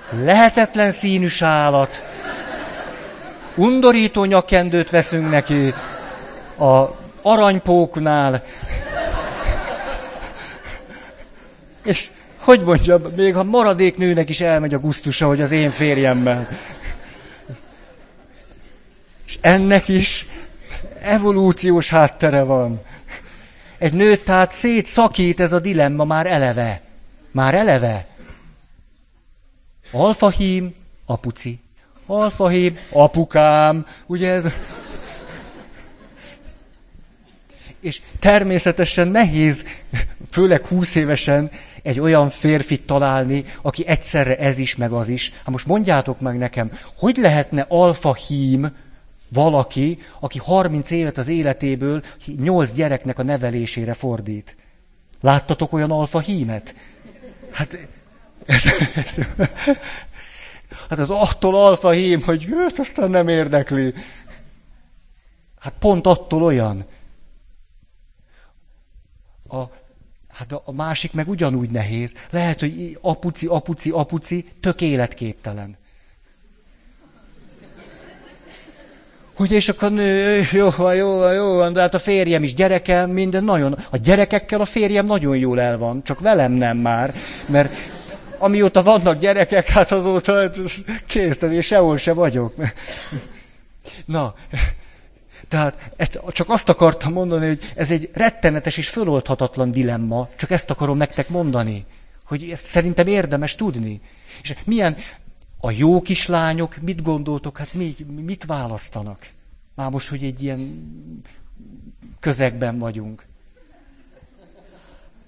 [0.09, 2.05] Lehetetlen színű sálat.
[3.55, 5.73] Undorító nyakendőt veszünk neki
[6.57, 8.43] a aranypóknál.
[11.83, 16.47] És hogy mondjam, még a maradék nőnek is elmegy a gusztusa, hogy az én férjemmel.
[19.25, 20.25] És ennek is
[20.99, 22.81] evolúciós háttere van.
[23.77, 26.81] Egy nőt tehát szétszakít ez a dilemma már eleve.
[27.31, 28.07] Már eleve.
[29.91, 30.73] Alfahím,
[31.05, 31.59] apuci.
[32.05, 33.85] Alfahím, apukám.
[34.05, 34.47] Ugye ez...
[37.79, 39.65] És természetesen nehéz,
[40.29, 41.51] főleg húsz évesen,
[41.81, 45.31] egy olyan férfit találni, aki egyszerre ez is, meg az is.
[45.31, 48.75] Hát most mondjátok meg nekem, hogy lehetne alfa hím
[49.33, 52.03] valaki, aki 30 évet az életéből
[52.37, 54.55] 8 gyereknek a nevelésére fordít?
[55.21, 56.75] Láttatok olyan alfa hímet?
[57.51, 57.77] Hát,
[60.89, 63.93] hát az attól alfa hím, hogy őt aztán nem érdekli.
[65.59, 66.85] Hát pont attól olyan.
[69.47, 69.61] A,
[70.41, 72.15] hát a, másik meg ugyanúgy nehéz.
[72.29, 75.77] Lehet, hogy apuci, apuci, apuci, tök életképtelen.
[79.35, 82.53] Hogy és akkor nő, jó van, jó van, jó van, de hát a férjem is,
[82.53, 83.77] gyerekem, minden nagyon.
[83.89, 87.13] A gyerekekkel a férjem nagyon jól el van, csak velem nem már,
[87.45, 87.73] mert
[88.37, 90.57] amióta vannak gyerekek, hát azóta hát
[91.07, 92.53] kész, és sehol se vagyok.
[94.05, 94.35] Na,
[95.51, 100.69] tehát ezt csak azt akartam mondani, hogy ez egy rettenetes és föloldhatatlan dilemma, csak ezt
[100.69, 101.85] akarom nektek mondani,
[102.25, 104.01] hogy ezt szerintem érdemes tudni.
[104.41, 104.97] És milyen
[105.59, 109.29] a jó kislányok, mit gondoltok, hát mi, mit választanak?
[109.75, 110.91] Már most, hogy egy ilyen
[112.19, 113.25] közegben vagyunk.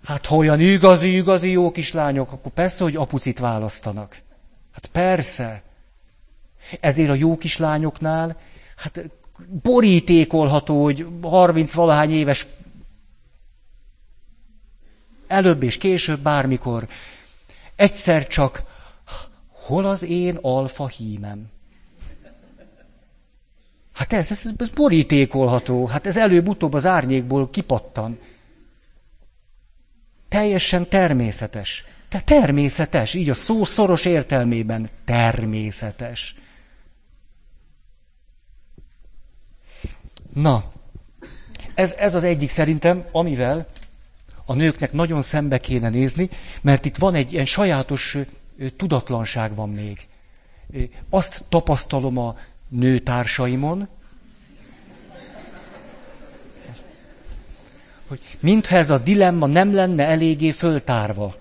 [0.03, 4.21] Hát ha olyan igazi, igazi jó kislányok, akkor persze, hogy apucit választanak.
[4.71, 5.63] Hát persze.
[6.79, 8.37] Ezért a jó kislányoknál,
[8.75, 9.01] hát
[9.61, 12.47] borítékolható, hogy 30 valahány éves
[15.27, 16.87] előbb és később, bármikor,
[17.75, 18.63] egyszer csak,
[19.47, 21.51] hol az én alfa hímem?
[23.93, 28.19] Hát ez, ez, ez borítékolható, hát ez előbb-utóbb az árnyékból kipattan.
[30.29, 31.85] Teljesen természetes.
[32.09, 36.35] Te természetes, így a szó szoros értelmében természetes.
[40.33, 40.63] Na,
[41.73, 43.67] ez, ez az egyik szerintem, amivel
[44.45, 46.29] a nőknek nagyon szembe kéne nézni,
[46.61, 48.17] mert itt van egy ilyen sajátos
[48.77, 50.07] tudatlanság van még.
[51.09, 52.35] Azt tapasztalom a
[52.69, 53.87] nőtársaimon,
[58.07, 61.35] hogy mintha ez a dilemma nem lenne eléggé föltárva.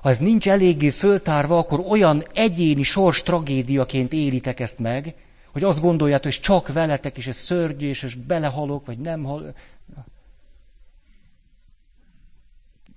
[0.00, 5.14] Ha ez nincs eléggé föltárva, akkor olyan egyéni sors tragédiaként élitek ezt meg,
[5.52, 9.54] hogy azt gondoljátok, hogy csak veletek, és ez szörnyű, és belehalok, vagy nem hal.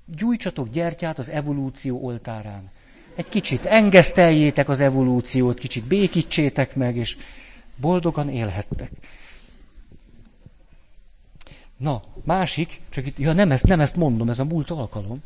[0.06, 2.70] Gyújtsatok gyertyát az evolúció oltárán.
[3.16, 7.18] Egy kicsit engeszteljétek az evolúciót, kicsit békítsétek meg, és
[7.76, 8.92] boldogan élhettek.
[11.78, 15.24] Na, másik, csak itt, ja nem ezt, nem ezt mondom, ez a múlt alkalom.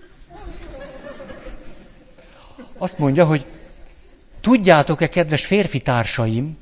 [2.77, 3.45] Azt mondja, hogy
[4.41, 6.57] tudjátok-e, kedves férfi társaim,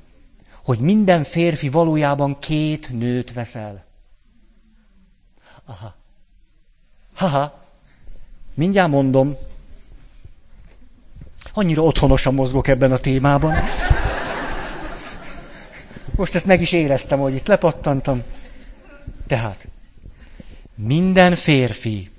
[0.64, 3.86] hogy minden férfi valójában két nőt veszel.
[5.66, 5.96] Aha.
[7.16, 7.62] Haha.
[8.54, 9.38] Mindjárt mondom.
[11.54, 13.56] Annyira otthonosan mozgok ebben a témában.
[16.16, 18.24] Most ezt meg is éreztem, hogy itt lepattantam.
[19.28, 19.68] Tehát,
[20.76, 22.12] minden férfi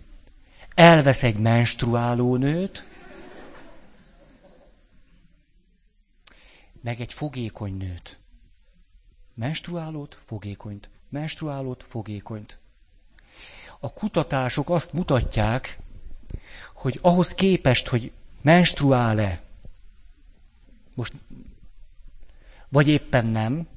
[0.74, 2.86] elvesz egy menstruáló nőt,
[6.80, 8.18] meg egy fogékony nőt.
[9.34, 10.90] Menstruálót, fogékonyt.
[11.08, 12.58] Menstruálót, fogékonyt.
[13.80, 15.78] A kutatások azt mutatják,
[16.74, 19.42] hogy ahhoz képest, hogy menstruál-e,
[20.94, 21.12] most,
[22.68, 23.68] vagy éppen nem,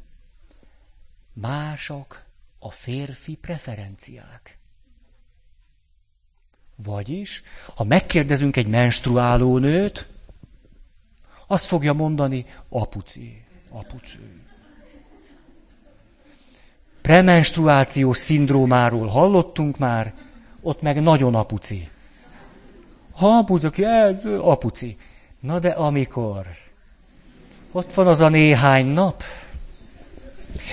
[1.34, 2.24] mások
[2.60, 4.58] a férfi preferenciák.
[6.76, 7.44] Vagyis,
[7.76, 10.10] ha megkérdezünk egy menstruáló nőt,
[11.48, 14.46] azt fogja mondani, apuci, apuci.
[17.08, 20.14] Premenstruációs szindrómáról hallottunk már,
[20.62, 21.90] ott meg nagyon apuci.
[23.12, 23.86] Ha apuci,
[24.42, 24.98] apuci.
[25.40, 26.46] Na de amikor
[27.72, 29.24] ott van az a néhány nap,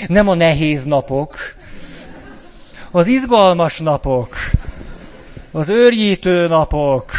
[0.06, 1.36] nem a nehéz napok,
[2.90, 4.36] az izgalmas napok,
[5.50, 7.12] az őrjítő napok,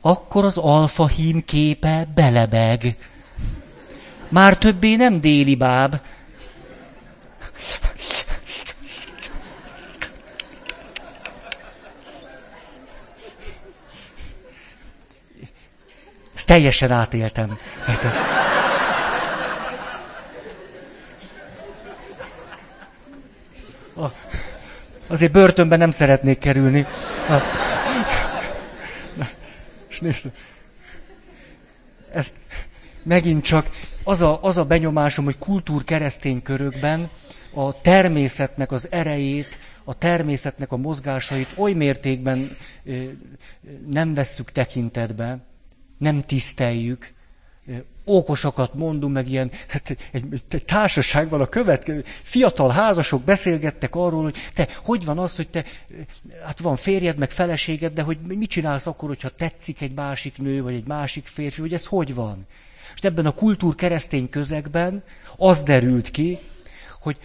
[0.00, 2.96] akkor az alfa hím képe belebeg.
[4.28, 6.00] Már többé nem déli báb.
[16.42, 17.58] Ezt teljesen átéltem.
[25.06, 26.86] Azért börtönben nem szeretnék kerülni.
[29.88, 30.30] És nézd,
[32.12, 32.34] ezt
[33.02, 33.68] megint csak
[34.04, 37.10] az a, az a benyomásom, hogy kultúr keresztény körökben
[37.54, 42.56] a természetnek az erejét, a természetnek a mozgásait oly mértékben
[43.86, 45.38] nem vesszük tekintetbe,
[46.02, 47.12] nem tiszteljük,
[48.04, 54.36] okosakat mondunk, meg ilyen, hát egy, egy társaságban a következő, fiatal házasok beszélgettek arról, hogy
[54.54, 55.64] te, hogy van az, hogy te,
[56.44, 60.62] hát van férjed, meg feleséged, de hogy mit csinálsz akkor, hogyha tetszik egy másik nő,
[60.62, 62.46] vagy egy másik férfi, hogy ez hogy van?
[62.94, 65.02] És ebben a kultúr keresztény közegben
[65.36, 66.38] az derült ki,
[67.00, 67.16] hogy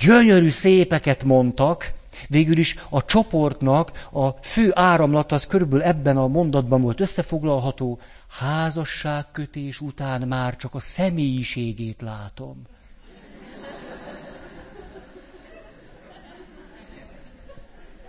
[0.00, 1.92] gyönyörű szépeket mondtak,
[2.28, 7.98] Végül is a csoportnak a fő áramlat az körülbelül ebben a mondatban volt összefoglalható,
[8.28, 12.62] házasságkötés után már csak a személyiségét látom.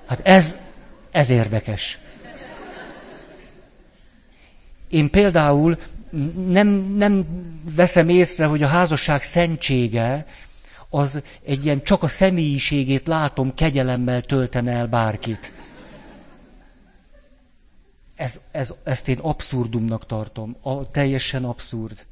[0.06, 0.58] Hát ez,
[1.12, 1.99] ez érdekes.
[4.89, 5.78] Én például
[6.47, 7.26] nem, nem
[7.76, 10.26] veszem észre, hogy a házasság szentsége
[10.93, 15.53] az egy ilyen csak a személyiségét látom kegyelemmel töltene el bárkit.
[18.15, 20.55] Ez, ez, ezt én abszurdumnak tartom.
[20.61, 22.05] A, teljesen abszurd.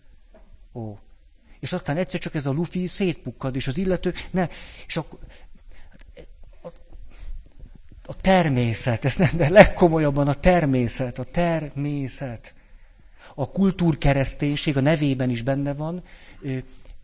[0.73, 0.97] Ó.
[1.59, 4.47] És aztán egyszer csak ez a lufi szétpukkad, és az illető, ne,
[4.87, 5.19] és akkor,
[6.61, 6.67] a,
[8.05, 12.53] a természet, ez nem, de legkomolyabban a természet, a természet.
[13.35, 16.03] A kultúrkereszténység a nevében is benne van,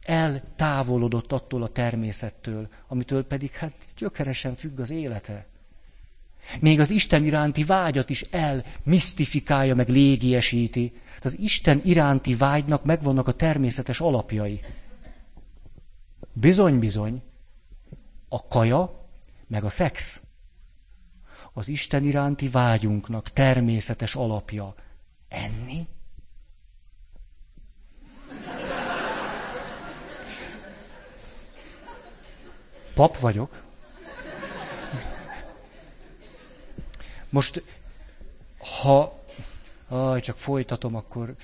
[0.08, 5.46] eltávolodott attól a természettől, amitől pedig hát gyökeresen függ az élete.
[6.60, 10.94] Még az Isten iránti vágyat is elmisztifikálja, meg légiesíti.
[11.22, 14.60] Az Isten iránti vágynak megvannak a természetes alapjai.
[16.34, 17.22] Bizony, bizony,
[18.30, 19.08] a kaja,
[19.48, 20.22] meg a szex.
[21.54, 24.76] Az Isten iránti vágyunknak természetes alapja.
[25.28, 25.88] Enni?
[32.98, 33.64] Pap vagyok.
[37.30, 37.64] Most,
[38.58, 39.24] ha...
[39.88, 41.36] Aj, csak folytatom, akkor...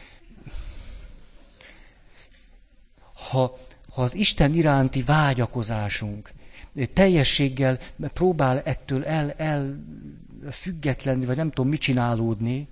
[3.30, 3.58] Ha,
[3.90, 6.32] ha az Isten iránti vágyakozásunk
[6.94, 9.84] teljességgel próbál ettől el, el
[10.52, 12.68] függetlenni, vagy nem tudom, mit csinálódni,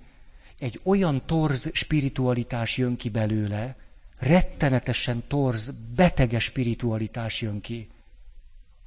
[0.58, 3.76] egy olyan torz spiritualitás jön ki belőle,
[4.18, 7.91] rettenetesen torz, beteges spiritualitás jön ki.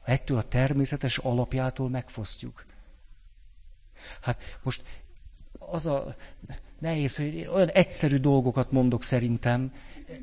[0.05, 2.65] Ettől a természetes alapjától megfosztjuk.
[4.21, 4.83] Hát most
[5.59, 6.15] az a
[6.79, 9.73] nehéz, hogy olyan egyszerű dolgokat mondok szerintem,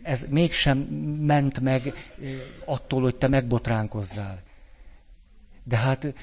[0.02, 0.78] ez mégsem
[1.26, 1.92] ment meg
[2.64, 4.42] attól, hogy te megbotránkozzál.
[5.64, 6.14] De hát,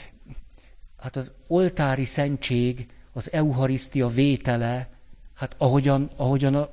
[0.98, 4.90] hát az oltári szentség, az euharisztia vétele,
[5.34, 6.70] hát ahogyan, ahogyan a,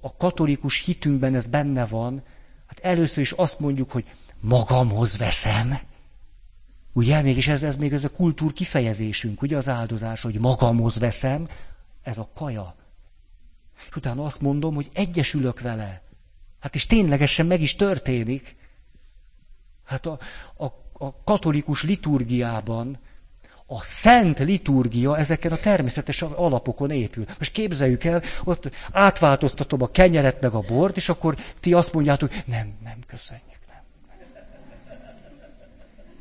[0.00, 2.22] a katolikus hitünkben ez benne van,
[2.66, 4.04] hát először is azt mondjuk, hogy
[4.40, 5.78] magamhoz veszem.
[6.96, 11.48] Ugye, mégis ez, ez még ez a kultúr kifejezésünk, ugye az áldozás, hogy magamhoz veszem,
[12.02, 12.74] ez a kaja.
[13.88, 16.02] És utána azt mondom, hogy egyesülök vele.
[16.60, 18.56] Hát és ténylegesen meg is történik.
[19.84, 20.18] Hát a,
[20.56, 22.98] a, a katolikus liturgiában
[23.66, 27.24] a szent liturgia ezeken a természetes alapokon épül.
[27.38, 32.46] Most képzeljük el, ott átváltoztatom a kenyeret meg a bort, és akkor ti azt mondjátok,
[32.46, 33.82] nem, nem, köszönjük, nem.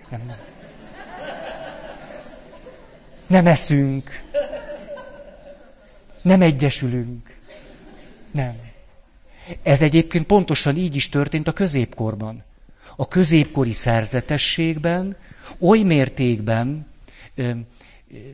[0.09, 0.52] Nem, nem nem
[3.35, 4.23] eszünk,
[6.21, 7.37] nem egyesülünk.
[8.31, 8.55] Nem.
[9.63, 12.43] Ez egyébként pontosan így is történt a középkorban.
[12.95, 15.15] A középkori szerzetességben
[15.59, 16.87] oly mértékben
[17.35, 17.51] ö,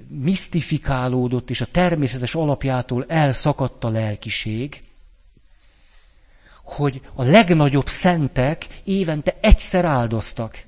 [0.08, 4.82] misztifikálódott, és a természetes alapjától elszakadt a lelkiség,
[6.64, 10.68] hogy a legnagyobb szentek évente egyszer áldoztak.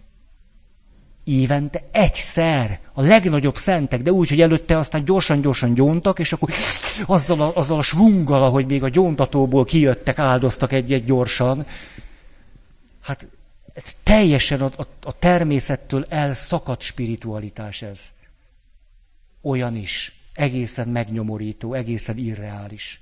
[1.24, 2.80] Évente egyszer.
[2.94, 6.50] A legnagyobb szentek, de úgy, hogy előtte aztán gyorsan-gyorsan gyóntak, és akkor
[7.06, 11.66] azzal a, azzal a svunggal, ahogy még a gyóntatóból kijöttek, áldoztak egy-egy gyorsan.
[13.02, 13.28] Hát
[13.74, 18.12] ez teljesen a, a, a természettől elszakadt spiritualitás ez.
[19.42, 20.16] Olyan is.
[20.34, 23.02] Egészen megnyomorító, egészen irreális.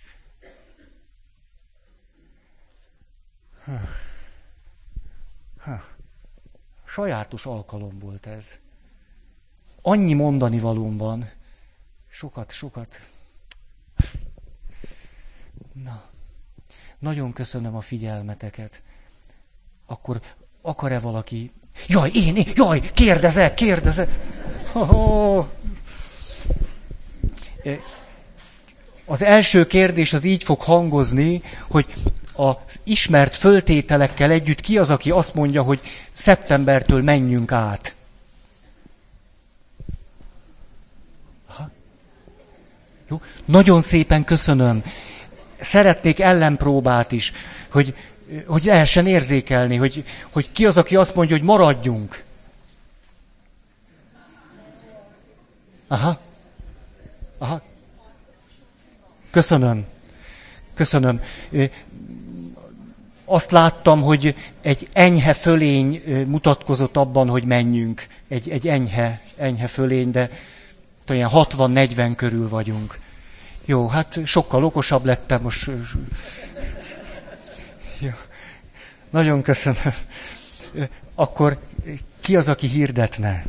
[3.66, 3.80] Ha.
[6.92, 8.56] Sajátos alkalom volt ez.
[9.82, 11.30] Annyi mondani valóm van.
[12.08, 13.00] Sokat, sokat.
[15.84, 16.04] Na,
[17.00, 18.82] nagyon köszönöm a figyelmeteket.
[19.86, 20.22] Akkor
[20.62, 21.52] akar-e valaki...
[21.88, 24.10] Jaj, én, én jaj, kérdezek, kérdezek.
[24.74, 25.46] Oh.
[29.06, 31.96] Az első kérdés az így fog hangozni, hogy
[32.40, 35.80] az ismert föltételekkel együtt ki az, aki azt mondja, hogy
[36.14, 37.96] szeptembertől menjünk át?
[43.10, 43.22] Jó.
[43.46, 44.84] Nagyon szépen köszönöm.
[45.60, 47.32] Szeretnék ellenpróbát is,
[47.72, 47.96] hogy,
[48.46, 52.24] hogy lehessen érzékelni, hogy, hogy ki az, aki azt mondja, hogy maradjunk.
[55.88, 56.20] Aha.
[57.38, 57.62] Aha.
[59.32, 59.86] Köszönöm.
[60.74, 61.22] Köszönöm
[63.30, 68.08] azt láttam, hogy egy enyhe fölény mutatkozott abban, hogy menjünk.
[68.28, 70.30] Egy, egy enyhe, enyhe fölény, de
[71.10, 73.00] olyan 60-40 körül vagyunk.
[73.66, 75.72] Jó, hát sokkal okosabb lettem most.
[78.00, 78.10] Jó.
[79.10, 79.94] Nagyon köszönöm.
[81.16, 81.60] Akkor
[82.22, 83.46] ki az, aki hirdetne?